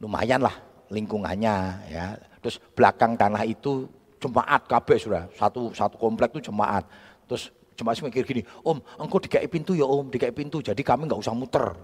lumayan 0.00 0.44
lah 0.44 0.56
lingkungannya 0.92 1.54
ya. 1.88 2.20
Terus 2.44 2.60
belakang 2.76 3.16
tanah 3.16 3.48
itu 3.48 3.88
jemaat 4.20 4.68
KB 4.68 4.88
sudah. 5.00 5.24
Satu 5.36 5.72
satu 5.72 5.96
komplek 5.96 6.36
itu 6.36 6.52
jemaat. 6.52 6.84
Terus 7.24 7.48
jemaat 7.74 7.98
mikir 8.00 8.22
gini, 8.26 8.42
Om, 8.62 8.78
engkau 9.02 9.18
dikai 9.18 9.46
pintu 9.46 9.74
ya 9.74 9.86
Om, 9.86 10.10
dikai 10.10 10.30
pintu. 10.30 10.62
Jadi 10.62 10.80
kami 10.80 11.06
nggak 11.10 11.20
usah 11.20 11.34
muter. 11.34 11.74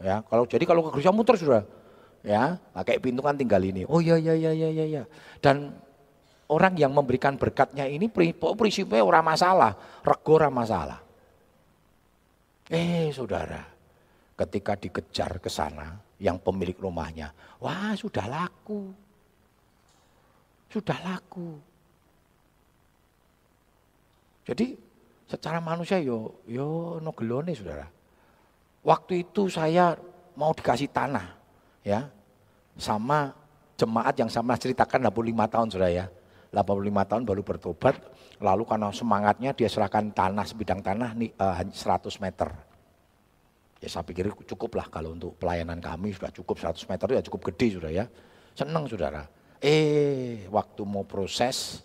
Ya, 0.00 0.24
kalau 0.24 0.48
jadi 0.48 0.64
kalau 0.64 0.80
ke 0.88 0.96
gereja 0.96 1.12
muter 1.12 1.36
sudah 1.36 1.62
ya 2.20 2.60
pakai 2.76 3.00
pintu 3.00 3.24
kan 3.24 3.36
tinggal 3.36 3.60
ini 3.64 3.88
oh 3.88 4.00
iya 4.00 4.20
iya 4.20 4.36
iya 4.36 4.52
iya 4.52 4.68
iya 4.68 4.84
ya. 4.84 5.02
dan 5.40 5.72
orang 6.52 6.76
yang 6.76 6.92
memberikan 6.92 7.40
berkatnya 7.40 7.88
ini 7.88 8.12
prinsipnya 8.12 9.00
orang 9.00 9.24
masalah 9.24 9.72
rego 10.04 10.36
orang 10.36 10.52
masalah 10.52 11.00
eh 12.68 13.08
saudara 13.16 13.64
ketika 14.36 14.76
dikejar 14.76 15.40
ke 15.40 15.48
sana 15.48 15.96
yang 16.20 16.36
pemilik 16.36 16.76
rumahnya 16.76 17.32
wah 17.56 17.96
sudah 17.96 18.28
laku 18.28 18.92
sudah 20.68 20.98
laku 21.00 21.56
jadi 24.44 24.76
secara 25.30 25.62
manusia 25.62 26.02
yo 26.02 26.42
yo 26.50 26.98
no 26.98 27.14
gelone 27.14 27.54
saudara. 27.54 27.86
Waktu 28.82 29.30
itu 29.30 29.46
saya 29.46 29.94
mau 30.34 30.50
dikasih 30.50 30.90
tanah 30.90 31.38
ya. 31.86 32.10
Sama 32.74 33.30
jemaat 33.78 34.18
yang 34.18 34.26
sama 34.32 34.58
ceritakan 34.58 35.06
85 35.06 35.54
tahun 35.54 35.68
sudah 35.70 35.90
ya. 35.92 36.06
85 36.50 37.10
tahun 37.10 37.22
baru 37.22 37.42
bertobat. 37.46 37.94
Lalu 38.42 38.66
karena 38.66 38.90
semangatnya 38.90 39.50
dia 39.54 39.70
serahkan 39.70 40.10
tanah 40.10 40.42
sebidang 40.48 40.82
tanah 40.82 41.14
nih 41.14 41.30
uh, 41.38 41.62
100 41.70 42.24
meter. 42.24 42.50
Ya 43.78 43.88
saya 43.88 44.02
pikir 44.02 44.32
cukup 44.48 44.80
lah 44.80 44.90
kalau 44.90 45.14
untuk 45.14 45.38
pelayanan 45.38 45.78
kami 45.78 46.10
sudah 46.10 46.34
cukup. 46.34 46.58
100 46.58 46.90
meter 46.90 47.06
ya 47.14 47.22
cukup 47.22 47.54
gede 47.54 47.78
sudah 47.78 47.92
ya. 47.92 48.04
Senang 48.56 48.90
saudara. 48.90 49.28
Eh 49.60 50.48
waktu 50.50 50.82
mau 50.88 51.04
proses 51.04 51.84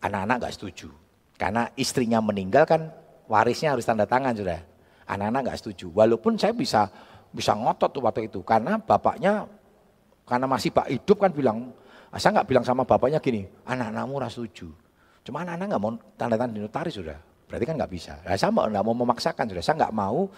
anak-anak 0.00 0.48
gak 0.48 0.56
setuju 0.56 1.03
karena 1.34 1.70
istrinya 1.74 2.22
meninggal 2.22 2.64
kan 2.64 2.90
warisnya 3.26 3.74
harus 3.74 3.86
tanda 3.86 4.06
tangan 4.06 4.34
sudah. 4.34 4.60
Anak-anak 5.04 5.52
gak 5.52 5.58
setuju. 5.60 5.92
Walaupun 5.92 6.40
saya 6.40 6.56
bisa 6.56 6.88
bisa 7.34 7.52
ngotot 7.52 7.90
tuh 7.90 8.02
waktu 8.02 8.30
itu. 8.30 8.40
Karena 8.46 8.78
bapaknya 8.78 9.44
karena 10.24 10.46
masih 10.48 10.72
pak 10.72 10.88
hidup 10.88 11.20
kan 11.20 11.30
bilang 11.34 11.68
ah, 12.08 12.16
saya 12.16 12.40
nggak 12.40 12.48
bilang 12.48 12.64
sama 12.64 12.88
bapaknya 12.88 13.20
gini 13.20 13.44
anak-anakmu 13.68 14.14
ras 14.16 14.32
setuju. 14.38 14.72
Cuma 15.26 15.44
anak-anak 15.44 15.66
nggak 15.74 15.82
mau 15.82 15.92
tanda 16.16 16.36
tangan 16.38 16.54
notaris 16.56 16.94
sudah. 16.96 17.18
Berarti 17.44 17.64
kan 17.68 17.74
nggak 17.76 17.92
bisa. 17.92 18.14
Nah, 18.24 18.36
saya 18.38 18.50
nggak 18.54 18.84
mau 18.86 18.94
memaksakan 18.96 19.44
sudah. 19.52 19.64
Saya 19.64 19.74
nggak 19.84 19.94
mau 19.94 20.30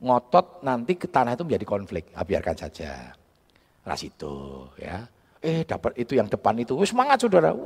ngotot 0.00 0.64
nanti 0.64 0.96
ke 0.96 1.06
tanah 1.08 1.36
itu 1.36 1.44
menjadi 1.46 1.64
konflik. 1.64 2.04
Ah, 2.12 2.26
biarkan 2.26 2.56
saja. 2.56 3.14
Ras 3.80 4.02
itu 4.04 4.68
ya. 4.76 5.08
Eh 5.40 5.64
dapat 5.64 5.96
itu 5.96 6.12
yang 6.20 6.28
depan 6.28 6.52
itu. 6.60 6.76
Wih, 6.76 6.84
semangat 6.84 7.24
saudara 7.24 7.56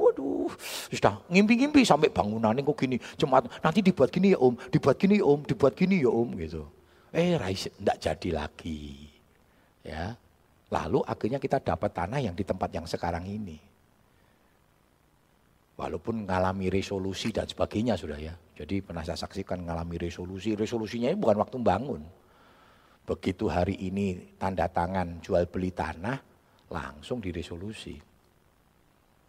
waduh 0.44 0.54
sudah 0.92 1.24
ngimpi-ngimpi 1.32 1.80
sampai 1.88 2.12
bangunan 2.12 2.52
kok 2.52 2.76
gini 2.76 3.00
cuma 3.16 3.40
nanti 3.40 3.80
dibuat 3.80 4.12
gini 4.12 4.36
ya 4.36 4.38
om 4.38 4.54
dibuat 4.68 5.00
gini 5.00 5.18
ya 5.18 5.24
om 5.24 5.40
dibuat 5.40 5.72
gini 5.72 6.04
ya 6.04 6.12
om 6.12 6.28
gitu 6.36 6.68
Eh 7.14 7.38
Rais 7.38 7.70
tidak 7.70 7.96
jadi 8.02 8.30
lagi. 8.34 9.06
Ya. 9.86 10.18
Lalu 10.74 11.06
akhirnya 11.06 11.38
kita 11.38 11.62
dapat 11.62 11.94
tanah 11.94 12.18
yang 12.18 12.34
di 12.34 12.42
tempat 12.42 12.74
yang 12.74 12.90
sekarang 12.90 13.22
ini. 13.30 13.54
Walaupun 15.78 16.26
mengalami 16.26 16.66
resolusi 16.74 17.30
dan 17.30 17.46
sebagainya 17.46 17.94
sudah 17.94 18.18
ya. 18.18 18.34
Jadi 18.58 18.82
pernah 18.82 19.06
saya 19.06 19.14
saksikan 19.14 19.62
mengalami 19.62 19.94
resolusi. 20.02 20.58
Resolusinya 20.58 21.06
ini 21.06 21.18
bukan 21.18 21.38
waktu 21.38 21.56
bangun. 21.62 22.02
Begitu 23.06 23.46
hari 23.46 23.78
ini 23.78 24.34
tanda 24.34 24.66
tangan 24.66 25.22
jual 25.22 25.46
beli 25.46 25.70
tanah, 25.70 26.18
langsung 26.74 27.22
diresolusi. 27.22 27.94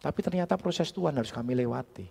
Tapi 0.06 0.22
ternyata 0.22 0.54
proses 0.54 0.94
Tuhan 0.94 1.18
harus 1.18 1.34
kami 1.34 1.58
lewati. 1.58 2.06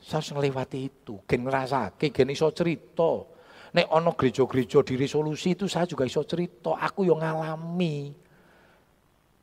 Saya 0.00 0.24
harus 0.24 0.32
melewati 0.32 0.88
itu. 0.88 1.20
Gen 1.28 1.44
ngerasa, 1.44 1.92
gen 2.00 2.32
iso 2.32 2.48
cerita. 2.48 3.28
Nek 3.76 3.92
ono 3.92 4.16
gereja-gereja 4.16 4.80
di 4.80 4.96
resolusi 4.96 5.52
itu 5.52 5.68
saya 5.68 5.84
juga 5.84 6.08
iso 6.08 6.24
cerita, 6.24 6.72
aku 6.80 7.04
yang 7.04 7.20
ngalami. 7.20 8.16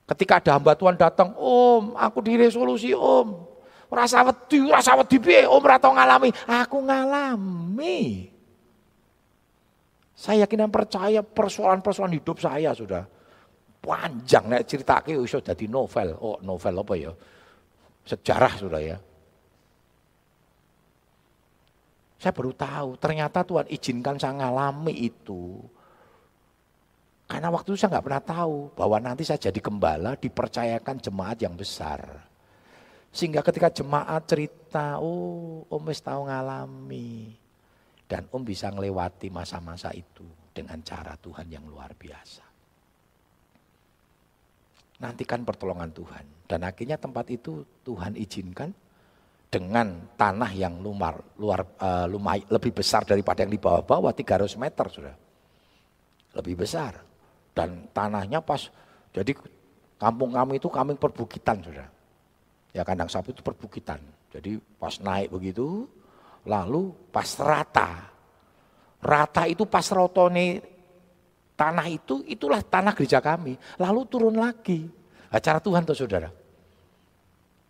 Ketika 0.09 0.41
ada 0.41 0.57
hamba 0.57 0.73
Tuhan 0.73 0.97
datang, 0.97 1.37
Om, 1.37 1.93
aku 1.93 2.17
di 2.25 2.33
resolusi 2.33 2.97
Om. 2.97 3.45
Rasa 3.93 4.25
wedi, 4.25 4.65
rasa 4.65 4.97
wedi? 4.97 5.21
Om 5.45 5.63
rata 5.65 5.85
ngalami. 5.85 6.33
Aku 6.49 6.81
ngalami. 6.81 8.25
Saya 10.17 10.49
yakin 10.49 10.65
dan 10.65 10.71
percaya 10.73 11.21
persoalan-persoalan 11.21 12.17
hidup 12.17 12.41
saya 12.41 12.73
sudah 12.73 13.18
panjang 13.79 14.45
nek 14.47 14.67
ceritake 14.67 15.15
iso 15.15 15.39
jadi 15.39 15.65
novel. 15.71 16.15
Oh, 16.19 16.37
novel 16.43 16.75
apa 16.83 16.93
ya? 16.99 17.11
Sejarah 18.03 18.53
sudah 18.59 18.81
ya. 18.83 18.97
Saya 22.19 22.35
baru 22.35 22.51
tahu, 22.51 22.99
ternyata 22.99 23.47
Tuhan 23.47 23.71
izinkan 23.71 24.19
saya 24.19 24.35
ngalami 24.35 25.07
itu. 25.07 25.63
Karena 27.29 27.47
waktu 27.47 27.71
itu 27.71 27.79
saya 27.79 27.95
nggak 27.95 28.05
pernah 28.11 28.23
tahu 28.25 28.55
bahwa 28.75 28.97
nanti 28.99 29.23
saya 29.23 29.39
jadi 29.39 29.59
gembala 29.61 30.19
dipercayakan 30.19 30.99
jemaat 30.99 31.37
yang 31.39 31.55
besar. 31.55 32.01
Sehingga 33.13 33.39
ketika 33.45 33.71
jemaat 33.71 34.27
cerita, 34.27 34.99
oh 34.99 35.63
om 35.71 35.83
wis 35.87 36.03
tahu 36.03 36.27
ngalami. 36.27 37.37
Dan 38.09 38.25
om 38.33 38.41
bisa 38.41 38.73
melewati 38.73 39.29
masa-masa 39.29 39.93
itu 39.93 40.25
dengan 40.49 40.81
cara 40.81 41.13
Tuhan 41.21 41.47
yang 41.47 41.63
luar 41.69 41.93
biasa. 41.93 42.48
Nantikan 44.99 45.47
pertolongan 45.47 45.91
Tuhan. 45.95 46.25
Dan 46.49 46.65
akhirnya 46.67 46.99
tempat 46.99 47.31
itu 47.31 47.63
Tuhan 47.88 48.19
izinkan 48.19 48.71
dengan 49.49 50.12
tanah 50.13 50.51
yang 50.53 50.83
luar, 50.83 51.17
luar 51.39 51.65
uh, 51.79 52.05
lumai, 52.05 52.43
lebih 52.51 52.75
besar 52.75 53.07
daripada 53.07 53.41
yang 53.41 53.53
di 53.53 53.59
bawah-bawah 53.62 54.12
300 54.13 54.59
meter 54.59 54.85
sudah. 54.91 55.15
Lebih 56.35 56.55
besar. 56.59 56.99
Dan 57.55 57.89
tanahnya 57.95 58.43
pas, 58.43 58.69
jadi 59.15 59.33
kampung 59.97 60.35
kami 60.35 60.62
itu 60.62 60.69
kami 60.69 60.93
perbukitan 60.99 61.57
sudah. 61.63 61.88
Ya 62.75 62.85
kandang 62.85 63.09
sapi 63.09 63.33
itu 63.33 63.41
perbukitan. 63.41 63.97
Jadi 64.29 64.62
pas 64.77 64.93
naik 65.01 65.33
begitu, 65.33 65.89
Lalu 66.47 67.12
pas 67.12 67.27
rata, 67.35 68.07
rata 69.03 69.43
itu 69.49 69.67
pas 69.67 69.83
rotone 69.91 70.78
tanah 71.60 71.91
itu, 71.91 72.24
itulah 72.24 72.63
tanah 72.63 72.95
gereja 72.95 73.19
kami. 73.19 73.60
Lalu 73.76 74.08
turun 74.08 74.39
lagi. 74.39 74.88
Nah, 75.28 75.43
cara 75.43 75.60
Tuhan 75.60 75.84
tuh 75.84 76.00
saudara. 76.00 76.32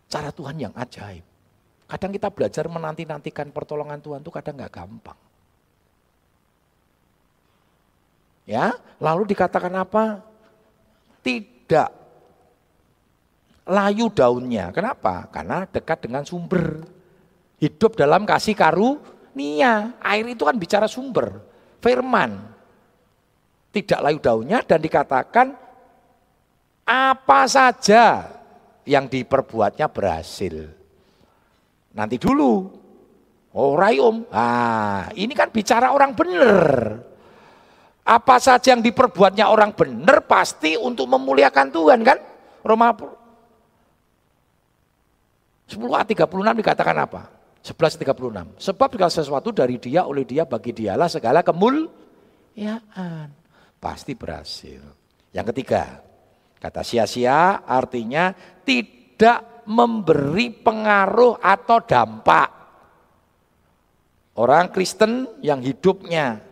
Cara 0.06 0.30
Tuhan 0.30 0.54
yang 0.54 0.74
ajaib. 0.78 1.26
Kadang 1.90 2.14
kita 2.14 2.30
belajar 2.30 2.70
menanti-nantikan 2.70 3.50
pertolongan 3.50 3.98
Tuhan 3.98 4.22
itu 4.22 4.30
kadang 4.30 4.54
nggak 4.54 4.70
gampang. 4.70 5.18
Ya, 8.46 8.78
lalu 9.02 9.34
dikatakan 9.34 9.74
apa? 9.74 10.22
Tidak 11.22 11.90
layu 13.66 14.06
daunnya. 14.10 14.70
Kenapa? 14.74 15.30
Karena 15.30 15.66
dekat 15.66 16.06
dengan 16.06 16.22
sumber. 16.26 16.82
Hidup 17.62 17.94
dalam 17.94 18.26
kasih 18.26 18.54
karunia. 18.58 19.94
Air 20.02 20.26
itu 20.30 20.42
kan 20.42 20.58
bicara 20.58 20.90
sumber, 20.90 21.42
firman. 21.78 22.49
Tidak 23.70 24.02
layu 24.02 24.18
daunnya 24.18 24.66
dan 24.66 24.82
dikatakan 24.82 25.54
apa 26.90 27.40
saja 27.46 28.26
yang 28.82 29.06
diperbuatnya 29.06 29.86
berhasil. 29.86 30.66
Nanti 31.94 32.18
dulu. 32.18 32.66
Oh 33.54 33.74
rayum. 33.78 34.26
Ah, 34.30 35.10
ini 35.14 35.34
kan 35.34 35.50
bicara 35.54 35.94
orang 35.94 36.14
benar. 36.14 36.98
Apa 38.02 38.42
saja 38.42 38.74
yang 38.74 38.82
diperbuatnya 38.82 39.46
orang 39.46 39.70
benar 39.74 40.26
pasti 40.26 40.74
untuk 40.74 41.06
memuliakan 41.06 41.70
Tuhan 41.70 42.02
kan? 42.02 42.18
Roma 42.66 42.90
10 45.70 45.78
ayat 45.94 46.08
36 46.10 46.58
dikatakan 46.58 46.96
apa? 46.98 47.30
11.36. 47.62 48.58
Sebab 48.58 48.88
segala 48.90 49.12
sesuatu 49.12 49.54
dari 49.54 49.78
dia, 49.78 50.02
oleh 50.02 50.26
dia, 50.26 50.42
bagi 50.42 50.74
dialah 50.74 51.06
segala 51.06 51.46
kemuliaan. 51.46 53.30
Pasti 53.80 54.12
berhasil. 54.12 54.84
Yang 55.32 55.46
ketiga, 55.56 56.04
kata 56.60 56.84
sia-sia 56.84 57.64
artinya 57.64 58.36
tidak 58.62 59.64
memberi 59.64 60.52
pengaruh 60.52 61.40
atau 61.40 61.78
dampak. 61.80 62.48
Orang 64.36 64.68
Kristen 64.70 65.40
yang 65.40 65.64
hidupnya 65.64 66.44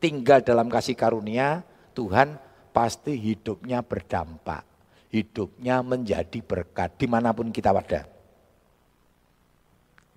tinggal 0.00 0.40
dalam 0.40 0.72
kasih 0.72 0.96
karunia, 0.96 1.60
Tuhan 1.92 2.40
pasti 2.72 3.16
hidupnya 3.20 3.84
berdampak. 3.84 4.64
Hidupnya 5.10 5.82
menjadi 5.82 6.38
berkat 6.40 6.96
di 6.96 7.10
mana 7.10 7.34
pun 7.34 7.50
kita 7.50 7.74
ada 7.74 8.06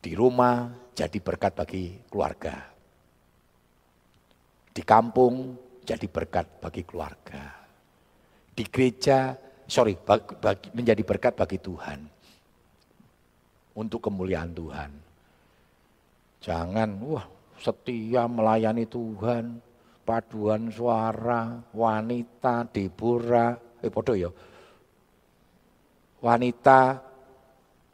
di 0.03 0.11
rumah 0.11 0.67
jadi 0.91 1.15
berkat 1.23 1.55
bagi 1.55 1.95
keluarga. 2.11 2.59
Di 4.75 4.83
kampung 4.83 5.55
jadi 5.83 6.07
berkat 6.07 6.63
bagi 6.63 6.87
keluarga. 6.87 7.43
Di 8.53 8.63
gereja, 8.67 9.35
sorry, 9.67 9.99
bagi, 9.99 10.71
menjadi 10.71 11.03
berkat 11.03 11.35
bagi 11.35 11.59
Tuhan. 11.59 11.99
Untuk 13.73 14.05
kemuliaan 14.05 14.53
Tuhan. 14.53 14.91
Jangan, 16.43 16.89
wah 17.03 17.25
setia 17.57 18.27
melayani 18.27 18.85
Tuhan, 18.85 19.57
paduan 20.03 20.67
suara, 20.67 21.63
wanita, 21.71 22.67
Deborah, 22.69 23.55
eh 23.79 23.87
bodoh 23.87 24.15
ya, 24.19 24.29
wanita 26.19 26.99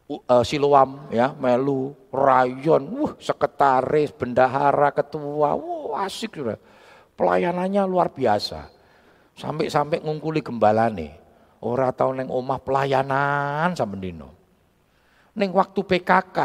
uh, 0.09 0.43
Siloam 0.43 1.13
ya, 1.13 1.31
Melu, 1.37 1.93
Rayon, 2.09 2.83
wah 2.97 3.13
sekretaris, 3.21 4.09
bendahara, 4.13 4.89
ketua, 4.89 5.53
wah 5.53 6.05
asik 6.05 6.41
sudah. 6.41 6.57
Pelayanannya 7.19 7.83
luar 7.83 8.15
biasa. 8.15 8.71
Sampai-sampai 9.35 9.99
ngungkuli 9.99 10.39
nih. 10.39 11.11
Orang 11.59 11.91
tahu 11.91 12.15
neng 12.15 12.31
omah 12.31 12.63
pelayanan 12.63 13.75
sama 13.75 13.99
Dino. 13.99 14.31
Neng 15.35 15.51
waktu 15.51 15.83
PKK, 15.83 16.37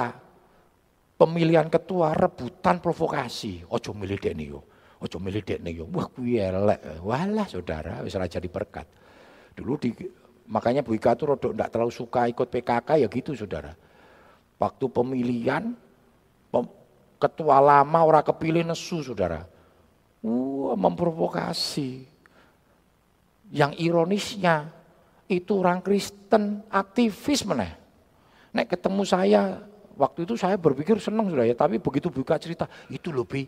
pemilihan 1.15 1.71
ketua 1.71 2.19
rebutan 2.19 2.83
provokasi. 2.83 3.63
Ojo 3.71 3.95
milih 3.95 4.19
nih 4.19 4.47
yo. 4.51 4.67
Ojo 4.99 5.23
milih 5.23 5.47
nih 5.47 5.73
yo. 5.79 5.87
Wah 5.95 6.11
elek. 6.19 6.99
Walah 7.07 7.47
saudara, 7.47 8.03
bisa 8.03 8.19
raja 8.19 8.43
diberkat. 8.43 8.91
Dulu 9.55 9.79
di 9.79 9.95
Makanya 10.45 10.85
Bu 10.85 10.93
Ika 10.93 11.17
itu 11.17 11.25
rodok 11.25 11.57
tidak 11.57 11.73
terlalu 11.73 11.93
suka 11.95 12.29
ikut 12.29 12.53
PKK 12.53 13.01
ya 13.01 13.09
gitu 13.09 13.33
saudara. 13.33 13.73
Waktu 14.61 14.85
pemilihan, 14.93 15.73
pem, 16.53 16.65
ketua 17.17 17.65
lama 17.65 18.01
orang 18.05 18.21
kepilih 18.21 18.61
nesu 18.61 19.01
saudara. 19.01 19.49
Wah 20.25 20.77
memprovokasi. 20.81 22.09
Yang 23.53 23.73
ironisnya 23.77 24.73
itu 25.29 25.61
orang 25.61 25.85
Kristen 25.85 26.65
aktivis 26.73 27.45
meneh. 27.45 27.77
Nek 28.57 28.73
ketemu 28.73 29.03
saya, 29.05 29.61
waktu 29.95 30.25
itu 30.25 30.35
saya 30.35 30.57
berpikir 30.57 30.97
senang 30.97 31.29
sudah 31.29 31.45
ya, 31.45 31.53
tapi 31.53 31.77
begitu 31.77 32.09
buka 32.09 32.41
cerita, 32.41 32.65
itu 32.89 33.13
lebih. 33.13 33.47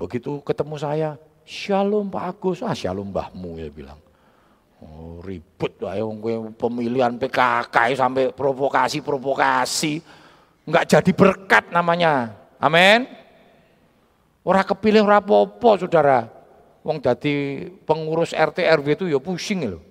Begitu 0.00 0.40
ketemu 0.40 0.76
saya, 0.80 1.10
Shalom 1.44 2.08
Pak 2.08 2.24
Agus, 2.24 2.58
ah 2.64 2.72
Shalom 2.72 3.12
Mbahmu 3.12 3.60
ya 3.60 3.68
bilang. 3.68 4.00
Oh, 4.80 5.20
ribut 5.20 5.76
lah 5.84 5.92
ya 5.92 6.08
pemilihan 6.56 7.12
PKK 7.20 7.76
sampai 8.00 8.32
provokasi-provokasi. 8.32 10.00
Enggak 10.64 10.88
jadi 10.88 11.12
berkat 11.12 11.68
namanya. 11.68 12.32
Amin. 12.56 13.19
Orang 14.50 14.66
kepilih 14.66 15.06
ora 15.06 15.22
apa 15.22 15.70
Saudara. 15.78 16.26
Wong 16.82 16.98
jadi 16.98 17.70
pengurus 17.86 18.34
RT 18.34 18.66
RW 18.66 18.86
itu 18.98 19.04
ya 19.06 19.22
pusing 19.22 19.62
loh. 19.62 19.82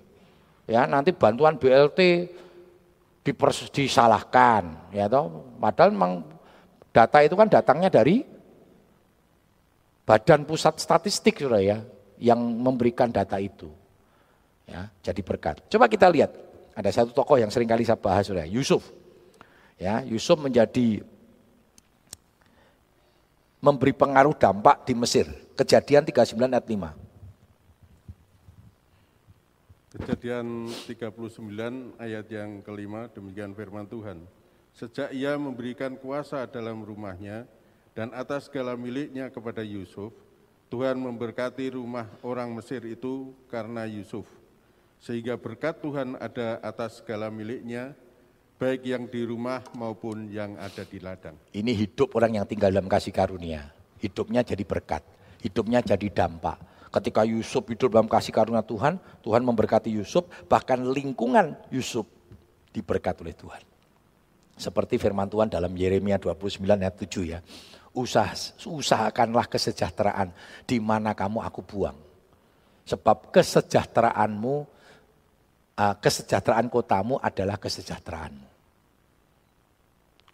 Ya, 0.68 0.84
nanti 0.84 1.16
bantuan 1.16 1.56
BLT 1.56 2.28
dipers, 3.24 3.72
disalahkan, 3.72 4.92
ya 4.92 5.08
toh. 5.08 5.56
Padahal 5.56 5.96
memang 5.96 6.12
data 6.92 7.24
itu 7.24 7.34
kan 7.40 7.48
datangnya 7.48 7.88
dari 7.88 8.20
Badan 10.04 10.44
Pusat 10.44 10.76
Statistik 10.76 11.40
Saudara 11.40 11.64
ya, 11.64 11.78
yang 12.20 12.38
memberikan 12.38 13.08
data 13.08 13.40
itu 13.40 13.72
ya, 14.68 14.92
jadi 15.00 15.20
berkat. 15.24 15.64
Coba 15.72 15.88
kita 15.88 16.06
lihat, 16.10 16.30
ada 16.76 16.90
satu 16.92 17.16
tokoh 17.16 17.40
yang 17.40 17.48
sering 17.48 17.70
kali 17.70 17.82
saya 17.82 17.96
bahas 17.96 18.28
sudah, 18.28 18.44
Yusuf. 18.44 18.92
Ya, 19.80 20.04
Yusuf 20.04 20.36
menjadi 20.36 21.00
memberi 23.60 23.92
pengaruh 23.92 24.32
dampak 24.34 24.88
di 24.88 24.96
Mesir. 24.96 25.28
Kejadian 25.54 26.08
39 26.08 26.36
ayat 26.36 26.66
5. 26.66 26.94
Kejadian 30.00 30.72
39 30.88 32.00
ayat 32.00 32.26
yang 32.32 32.64
kelima 32.64 33.12
demikian 33.12 33.52
firman 33.52 33.84
Tuhan. 33.84 34.24
Sejak 34.72 35.12
ia 35.12 35.36
memberikan 35.36 35.92
kuasa 35.98 36.46
dalam 36.48 36.80
rumahnya 36.82 37.44
dan 37.92 38.08
atas 38.16 38.48
segala 38.48 38.72
miliknya 38.78 39.28
kepada 39.28 39.60
Yusuf, 39.66 40.14
Tuhan 40.70 40.94
memberkati 40.96 41.74
rumah 41.74 42.06
orang 42.22 42.54
Mesir 42.54 42.86
itu 42.86 43.34
karena 43.50 43.82
Yusuf 43.84 44.24
sehingga 45.00 45.34
berkat 45.40 45.80
Tuhan 45.80 46.20
ada 46.20 46.60
atas 46.60 47.00
segala 47.00 47.32
miliknya, 47.32 47.96
baik 48.60 48.84
yang 48.84 49.08
di 49.08 49.24
rumah 49.24 49.64
maupun 49.72 50.28
yang 50.28 50.60
ada 50.60 50.84
di 50.84 51.00
ladang. 51.00 51.32
Ini 51.56 51.72
hidup 51.72 52.12
orang 52.12 52.36
yang 52.36 52.44
tinggal 52.44 52.68
dalam 52.68 52.92
kasih 52.92 53.08
karunia. 53.08 53.72
Hidupnya 53.96 54.44
jadi 54.44 54.60
berkat, 54.68 55.00
hidupnya 55.40 55.80
jadi 55.80 56.12
dampak. 56.12 56.60
Ketika 56.92 57.24
Yusuf 57.24 57.64
hidup 57.72 57.88
dalam 57.96 58.04
kasih 58.04 58.36
karunia 58.36 58.60
Tuhan, 58.60 59.00
Tuhan 59.24 59.40
memberkati 59.48 59.88
Yusuf, 59.88 60.28
bahkan 60.44 60.76
lingkungan 60.76 61.56
Yusuf 61.72 62.04
diberkat 62.76 63.16
oleh 63.24 63.32
Tuhan. 63.32 63.64
Seperti 64.60 65.00
firman 65.00 65.24
Tuhan 65.24 65.48
dalam 65.48 65.72
Yeremia 65.72 66.20
29 66.20 66.60
ayat 66.60 66.96
7 67.00 67.32
ya. 67.32 67.40
Usah, 67.96 68.28
usahakanlah 68.68 69.48
kesejahteraan 69.48 70.36
di 70.68 70.76
mana 70.76 71.16
kamu 71.16 71.40
aku 71.40 71.64
buang. 71.64 71.96
Sebab 72.84 73.32
kesejahteraanmu, 73.32 74.54
uh, 75.80 75.94
kesejahteraan 75.96 76.68
kotamu 76.68 77.16
adalah 77.22 77.56
kesejahteraanmu. 77.56 78.49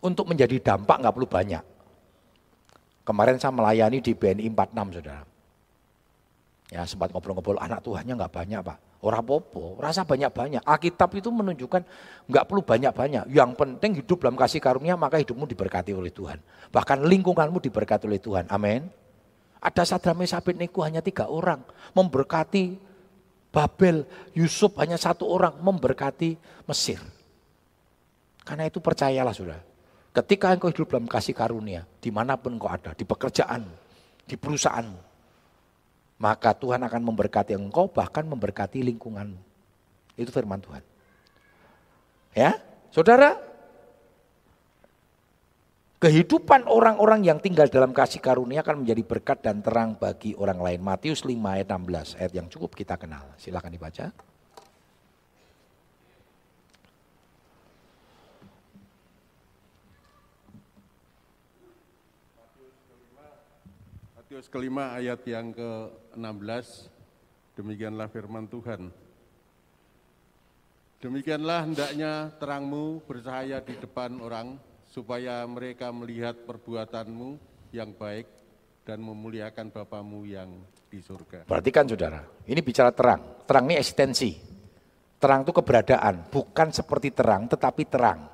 Untuk 0.04 0.28
menjadi 0.28 0.60
dampak 0.60 1.00
nggak 1.00 1.14
perlu 1.14 1.28
banyak. 1.28 1.64
Kemarin 3.06 3.38
saya 3.38 3.54
melayani 3.54 4.02
di 4.02 4.12
BNI 4.12 4.50
46 4.50 4.96
saudara. 4.98 5.24
Ya 6.66 6.82
sempat 6.82 7.14
ngobrol-ngobrol 7.14 7.62
anak 7.62 7.78
Tuhannya 7.86 8.18
nggak 8.18 8.32
banyak 8.34 8.60
pak. 8.66 8.78
Orang 9.06 9.22
popo, 9.22 9.78
rasa 9.78 10.02
banyak-banyak. 10.02 10.66
Alkitab 10.66 11.14
itu 11.14 11.30
menunjukkan 11.30 11.86
nggak 12.26 12.44
perlu 12.48 12.66
banyak-banyak. 12.66 13.30
Yang 13.30 13.50
penting 13.54 13.92
hidup 14.02 14.18
dalam 14.26 14.34
kasih 14.34 14.58
karunia 14.58 14.98
maka 14.98 15.22
hidupmu 15.22 15.46
diberkati 15.46 15.94
oleh 15.94 16.10
Tuhan. 16.10 16.42
Bahkan 16.74 17.06
lingkunganmu 17.06 17.62
diberkati 17.62 18.10
oleh 18.10 18.18
Tuhan. 18.18 18.50
Amin. 18.50 18.90
Ada 19.62 19.86
Sadrame 19.86 20.26
Sabit 20.26 20.58
Niku 20.58 20.82
hanya 20.82 21.04
tiga 21.04 21.30
orang. 21.30 21.62
Memberkati 21.94 22.82
Babel, 23.54 24.02
Yusuf 24.34 24.74
hanya 24.82 24.98
satu 24.98 25.30
orang. 25.30 25.54
Memberkati 25.62 26.34
Mesir. 26.66 26.98
Karena 28.42 28.66
itu 28.66 28.82
percayalah 28.82 29.36
sudah. 29.36 29.75
Ketika 30.16 30.48
engkau 30.48 30.72
hidup 30.72 30.88
dalam 30.88 31.04
kasih 31.04 31.36
karunia, 31.36 31.84
di 32.00 32.08
mana 32.08 32.40
pun 32.40 32.56
engkau 32.56 32.72
ada, 32.72 32.96
di 32.96 33.04
pekerjaan, 33.04 33.68
di 34.24 34.32
perusahaanmu, 34.32 35.00
maka 36.16 36.56
Tuhan 36.56 36.80
akan 36.80 37.02
memberkati 37.04 37.52
engkau 37.52 37.92
bahkan 37.92 38.24
memberkati 38.24 38.80
lingkunganmu. 38.80 39.36
Itu 40.16 40.32
firman 40.32 40.64
Tuhan. 40.64 40.80
Ya, 42.32 42.56
saudara, 42.88 43.36
kehidupan 46.00 46.64
orang-orang 46.64 47.20
yang 47.20 47.36
tinggal 47.36 47.68
dalam 47.68 47.92
kasih 47.92 48.24
karunia 48.24 48.64
akan 48.64 48.88
menjadi 48.88 49.02
berkat 49.04 49.44
dan 49.44 49.60
terang 49.60 50.00
bagi 50.00 50.32
orang 50.32 50.64
lain. 50.64 50.80
Matius 50.80 51.28
5 51.28 51.36
ayat 51.60 51.68
16, 51.68 52.16
ayat 52.16 52.32
yang 52.32 52.48
cukup 52.48 52.72
kita 52.72 52.96
kenal. 52.96 53.36
Silakan 53.36 53.68
dibaca. 53.68 54.16
Matius 64.36 64.52
kelima 64.52 64.92
ayat 64.92 65.24
yang 65.24 65.48
ke-16, 65.48 66.92
demikianlah 67.56 68.04
firman 68.12 68.44
Tuhan. 68.44 68.92
Demikianlah 71.00 71.64
hendaknya 71.64 72.36
terangmu 72.36 73.00
bercahaya 73.08 73.64
di 73.64 73.80
depan 73.80 74.20
orang, 74.20 74.60
supaya 74.92 75.40
mereka 75.48 75.88
melihat 75.88 76.36
perbuatanmu 76.44 77.40
yang 77.72 77.96
baik 77.96 78.28
dan 78.84 79.00
memuliakan 79.00 79.72
Bapamu 79.72 80.28
yang 80.28 80.52
di 80.92 81.00
surga. 81.00 81.48
Perhatikan 81.48 81.88
saudara, 81.88 82.20
ini 82.44 82.60
bicara 82.60 82.92
terang. 82.92 83.40
Terang 83.48 83.72
ini 83.72 83.80
eksistensi. 83.80 84.36
Terang 85.16 85.48
itu 85.48 85.52
keberadaan, 85.56 86.28
bukan 86.28 86.76
seperti 86.76 87.08
terang 87.08 87.48
tetapi 87.48 87.88
terang. 87.88 88.28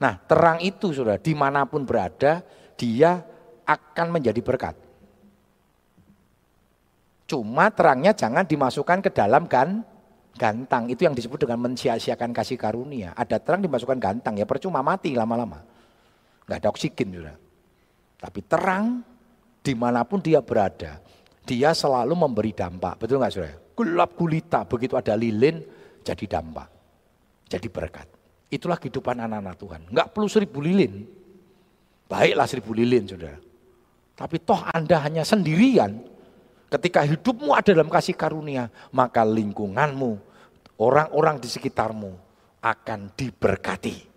Nah 0.00 0.14
terang 0.24 0.64
itu 0.64 0.96
saudara, 0.96 1.20
di 1.20 1.36
mana 1.36 1.68
pun 1.68 1.84
berada, 1.84 2.40
dia 2.72 3.31
akan 3.72 4.06
menjadi 4.12 4.40
berkat. 4.44 4.76
Cuma 7.24 7.72
terangnya 7.72 8.12
jangan 8.12 8.44
dimasukkan 8.44 9.00
ke 9.00 9.10
dalam 9.10 9.48
kan 9.48 9.80
gantang. 10.36 10.92
Itu 10.92 11.08
yang 11.08 11.16
disebut 11.16 11.48
dengan 11.48 11.64
mensia-siakan 11.64 12.36
kasih 12.36 12.60
karunia. 12.60 13.16
Ada 13.16 13.40
terang 13.40 13.64
dimasukkan 13.64 13.96
gantang 13.96 14.36
ya 14.36 14.44
percuma 14.44 14.84
mati 14.84 15.16
lama-lama. 15.16 15.64
Gak 16.44 16.58
ada 16.60 16.68
oksigen 16.68 17.08
juga. 17.08 17.32
Tapi 18.20 18.40
terang 18.44 19.00
di 19.62 19.74
mana 19.74 20.04
pun 20.04 20.18
dia 20.22 20.42
berada, 20.42 21.00
dia 21.42 21.70
selalu 21.72 22.14
memberi 22.14 22.52
dampak. 22.52 23.00
Betul 23.00 23.18
nggak 23.18 23.32
saudara? 23.32 23.56
Gelap 23.72 24.10
gulita, 24.14 24.60
begitu 24.68 24.94
ada 24.94 25.16
lilin 25.16 25.58
jadi 26.04 26.24
dampak. 26.38 26.68
Jadi 27.48 27.66
berkat. 27.72 28.06
Itulah 28.52 28.76
kehidupan 28.76 29.16
anak-anak 29.16 29.56
Tuhan. 29.56 29.80
Nggak 29.88 30.08
perlu 30.12 30.28
seribu 30.28 30.60
lilin. 30.60 31.08
Baiklah 32.06 32.44
seribu 32.44 32.76
lilin 32.76 33.08
saudara. 33.08 33.40
Tapi 34.12 34.36
toh 34.44 34.60
Anda 34.70 35.00
hanya 35.02 35.24
sendirian. 35.24 36.04
Ketika 36.72 37.04
hidupmu 37.04 37.52
ada 37.52 37.76
dalam 37.76 37.92
kasih 37.92 38.16
karunia, 38.16 38.72
maka 38.96 39.24
lingkunganmu, 39.28 40.12
orang-orang 40.80 41.36
di 41.36 41.48
sekitarmu 41.48 42.12
akan 42.64 43.12
diberkati. 43.12 44.08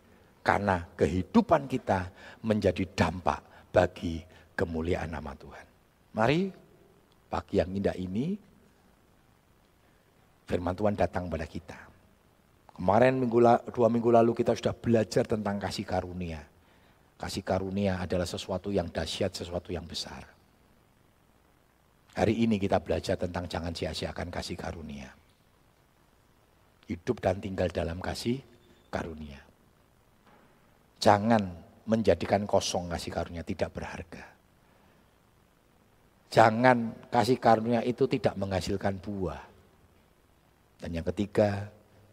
Karena 0.45 0.85
kehidupan 0.95 1.67
kita 1.67 2.07
menjadi 2.45 2.85
dampak 2.95 3.71
bagi 3.73 4.23
kemuliaan 4.55 5.11
nama 5.11 5.35
Tuhan. 5.35 5.65
Mari 6.15 6.47
pagi 7.27 7.59
yang 7.59 7.75
indah 7.75 7.97
ini, 7.97 8.39
firman 10.47 10.77
Tuhan 10.77 10.95
datang 10.95 11.27
pada 11.27 11.43
kita. 11.43 11.75
Kemarin 12.75 13.19
minggu, 13.19 13.39
dua 13.71 13.87
minggu 13.91 14.09
lalu 14.11 14.31
kita 14.31 14.55
sudah 14.55 14.71
belajar 14.71 15.27
tentang 15.27 15.59
kasih 15.59 15.83
karunia. 15.83 16.39
Kasih 17.15 17.43
karunia 17.47 18.03
adalah 18.03 18.27
sesuatu 18.27 18.75
yang 18.75 18.91
dahsyat, 18.91 19.31
sesuatu 19.31 19.71
yang 19.71 19.87
besar. 19.87 20.27
Hari 22.15 22.47
ini 22.47 22.59
kita 22.59 22.79
belajar 22.79 23.19
tentang 23.19 23.47
jangan 23.47 23.75
sia-siakan 23.75 24.31
kasih 24.31 24.55
karunia. 24.55 25.11
Hidup 26.87 27.19
dan 27.19 27.39
tinggal 27.43 27.71
dalam 27.71 27.99
kasih 27.99 28.39
karunia. 28.87 29.39
Jangan 30.99 31.43
menjadikan 31.87 32.47
kosong 32.47 32.87
kasih 32.91 33.11
karunia 33.11 33.43
tidak 33.43 33.75
berharga. 33.75 34.23
Jangan 36.31 37.07
kasih 37.11 37.39
karunia 37.39 37.79
itu 37.83 38.07
tidak 38.11 38.35
menghasilkan 38.35 38.99
buah. 38.99 39.43
Dan 40.79 40.99
yang 40.99 41.07
ketiga, 41.11 41.67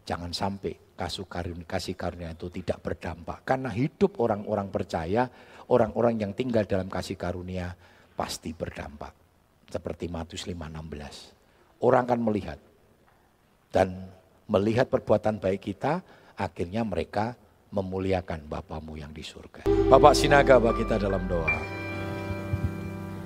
jangan 0.07 0.31
sampai 0.31 0.75
kasih 0.97 1.27
karunia, 1.27 1.67
kasih 1.67 1.95
karunia 1.97 2.31
itu 2.33 2.49
tidak 2.53 2.79
berdampak. 2.85 3.43
Karena 3.43 3.73
hidup 3.73 4.21
orang-orang 4.21 4.69
percaya, 4.69 5.27
orang-orang 5.73 6.21
yang 6.21 6.33
tinggal 6.37 6.65
dalam 6.69 6.87
kasih 6.87 7.17
karunia 7.17 7.75
pasti 8.13 8.53
berdampak. 8.53 9.15
Seperti 9.73 10.07
Matius 10.13 10.45
5:16. 10.45 11.33
Orang 11.83 12.07
akan 12.07 12.21
melihat 12.23 12.59
dan 13.73 14.13
melihat 14.47 14.87
perbuatan 14.93 15.41
baik 15.41 15.73
kita, 15.73 16.05
akhirnya 16.37 16.85
mereka 16.85 17.35
memuliakan 17.73 18.45
Bapamu 18.45 19.01
yang 19.01 19.11
di 19.17 19.25
surga. 19.25 19.65
Bapak 19.89 20.13
Sinaga 20.13 20.61
bagi 20.61 20.85
kita 20.85 21.01
dalam 21.01 21.25
doa. 21.25 21.57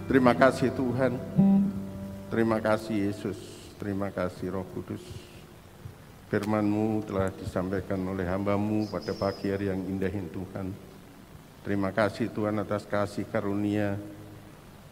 Terima 0.07 0.39
kasih 0.39 0.71
Tuhan, 0.71 1.19
terima 2.31 2.63
kasih 2.63 3.11
Yesus, 3.11 3.39
terima 3.75 4.15
kasih 4.15 4.55
Roh 4.55 4.67
Kudus. 4.71 5.03
Firman-Mu 6.27 7.07
telah 7.07 7.31
disampaikan 7.31 8.03
oleh 8.03 8.27
hambamu 8.27 8.91
pada 8.91 9.15
pagi 9.15 9.47
hari 9.47 9.71
yang 9.71 9.79
indah 9.79 10.11
ini 10.11 10.27
Tuhan. 10.27 10.75
Terima 11.63 11.95
kasih 11.95 12.35
Tuhan 12.35 12.59
atas 12.59 12.83
kasih 12.83 13.31
karunia 13.31 13.95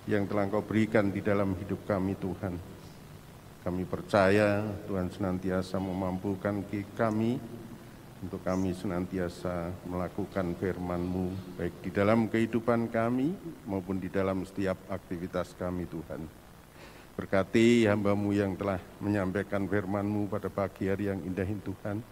yang 0.07 0.31
telah 0.31 0.47
Engkau 0.47 0.63
berikan 0.63 1.11
di 1.11 1.19
dalam 1.19 1.59
hidup 1.59 1.83
kami 1.91 2.15
Tuhan. 2.15 2.55
Kami 3.67 3.83
percaya 3.83 4.63
Tuhan 4.87 5.11
senantiasa 5.11 5.83
memampukan 5.83 6.63
kami 6.95 7.43
untuk 8.23 8.39
kami 8.47 8.71
senantiasa 8.71 9.75
melakukan 9.91 10.55
firman-Mu 10.55 11.59
baik 11.59 11.83
di 11.83 11.91
dalam 11.91 12.31
kehidupan 12.31 12.95
kami 12.95 13.35
maupun 13.67 13.99
di 13.99 14.07
dalam 14.07 14.47
setiap 14.47 14.79
aktivitas 14.87 15.51
kami 15.59 15.91
Tuhan. 15.91 16.44
Berkati 17.15 17.87
hambamu 17.87 18.35
yang 18.35 18.59
telah 18.59 18.83
menyampaikan 18.99 19.63
firmanmu 19.71 20.27
pada 20.27 20.51
pagi 20.51 20.91
hari 20.91 21.07
yang 21.07 21.23
indah 21.23 21.47
ini 21.47 21.63
Tuhan. 21.63 22.03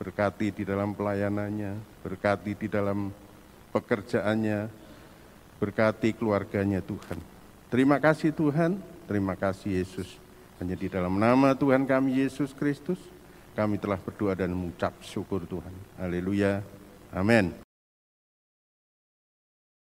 Berkati 0.00 0.48
di 0.48 0.64
dalam 0.64 0.96
pelayanannya, 0.96 1.76
berkati 2.00 2.56
di 2.56 2.68
dalam 2.72 3.12
pekerjaannya, 3.68 4.72
berkati 5.60 6.16
keluarganya 6.16 6.80
Tuhan. 6.80 7.20
Terima 7.68 8.00
kasih 8.00 8.32
Tuhan, 8.32 8.80
terima 9.04 9.36
kasih 9.36 9.84
Yesus. 9.84 10.16
Hanya 10.56 10.72
di 10.72 10.88
dalam 10.88 11.20
nama 11.20 11.52
Tuhan 11.52 11.84
kami 11.84 12.24
Yesus 12.24 12.56
Kristus, 12.56 12.98
kami 13.52 13.76
telah 13.76 14.00
berdoa 14.00 14.32
dan 14.32 14.56
mengucap 14.56 14.96
syukur 15.04 15.44
Tuhan. 15.44 15.72
Haleluya. 16.00 16.64
Amin. 17.12 17.69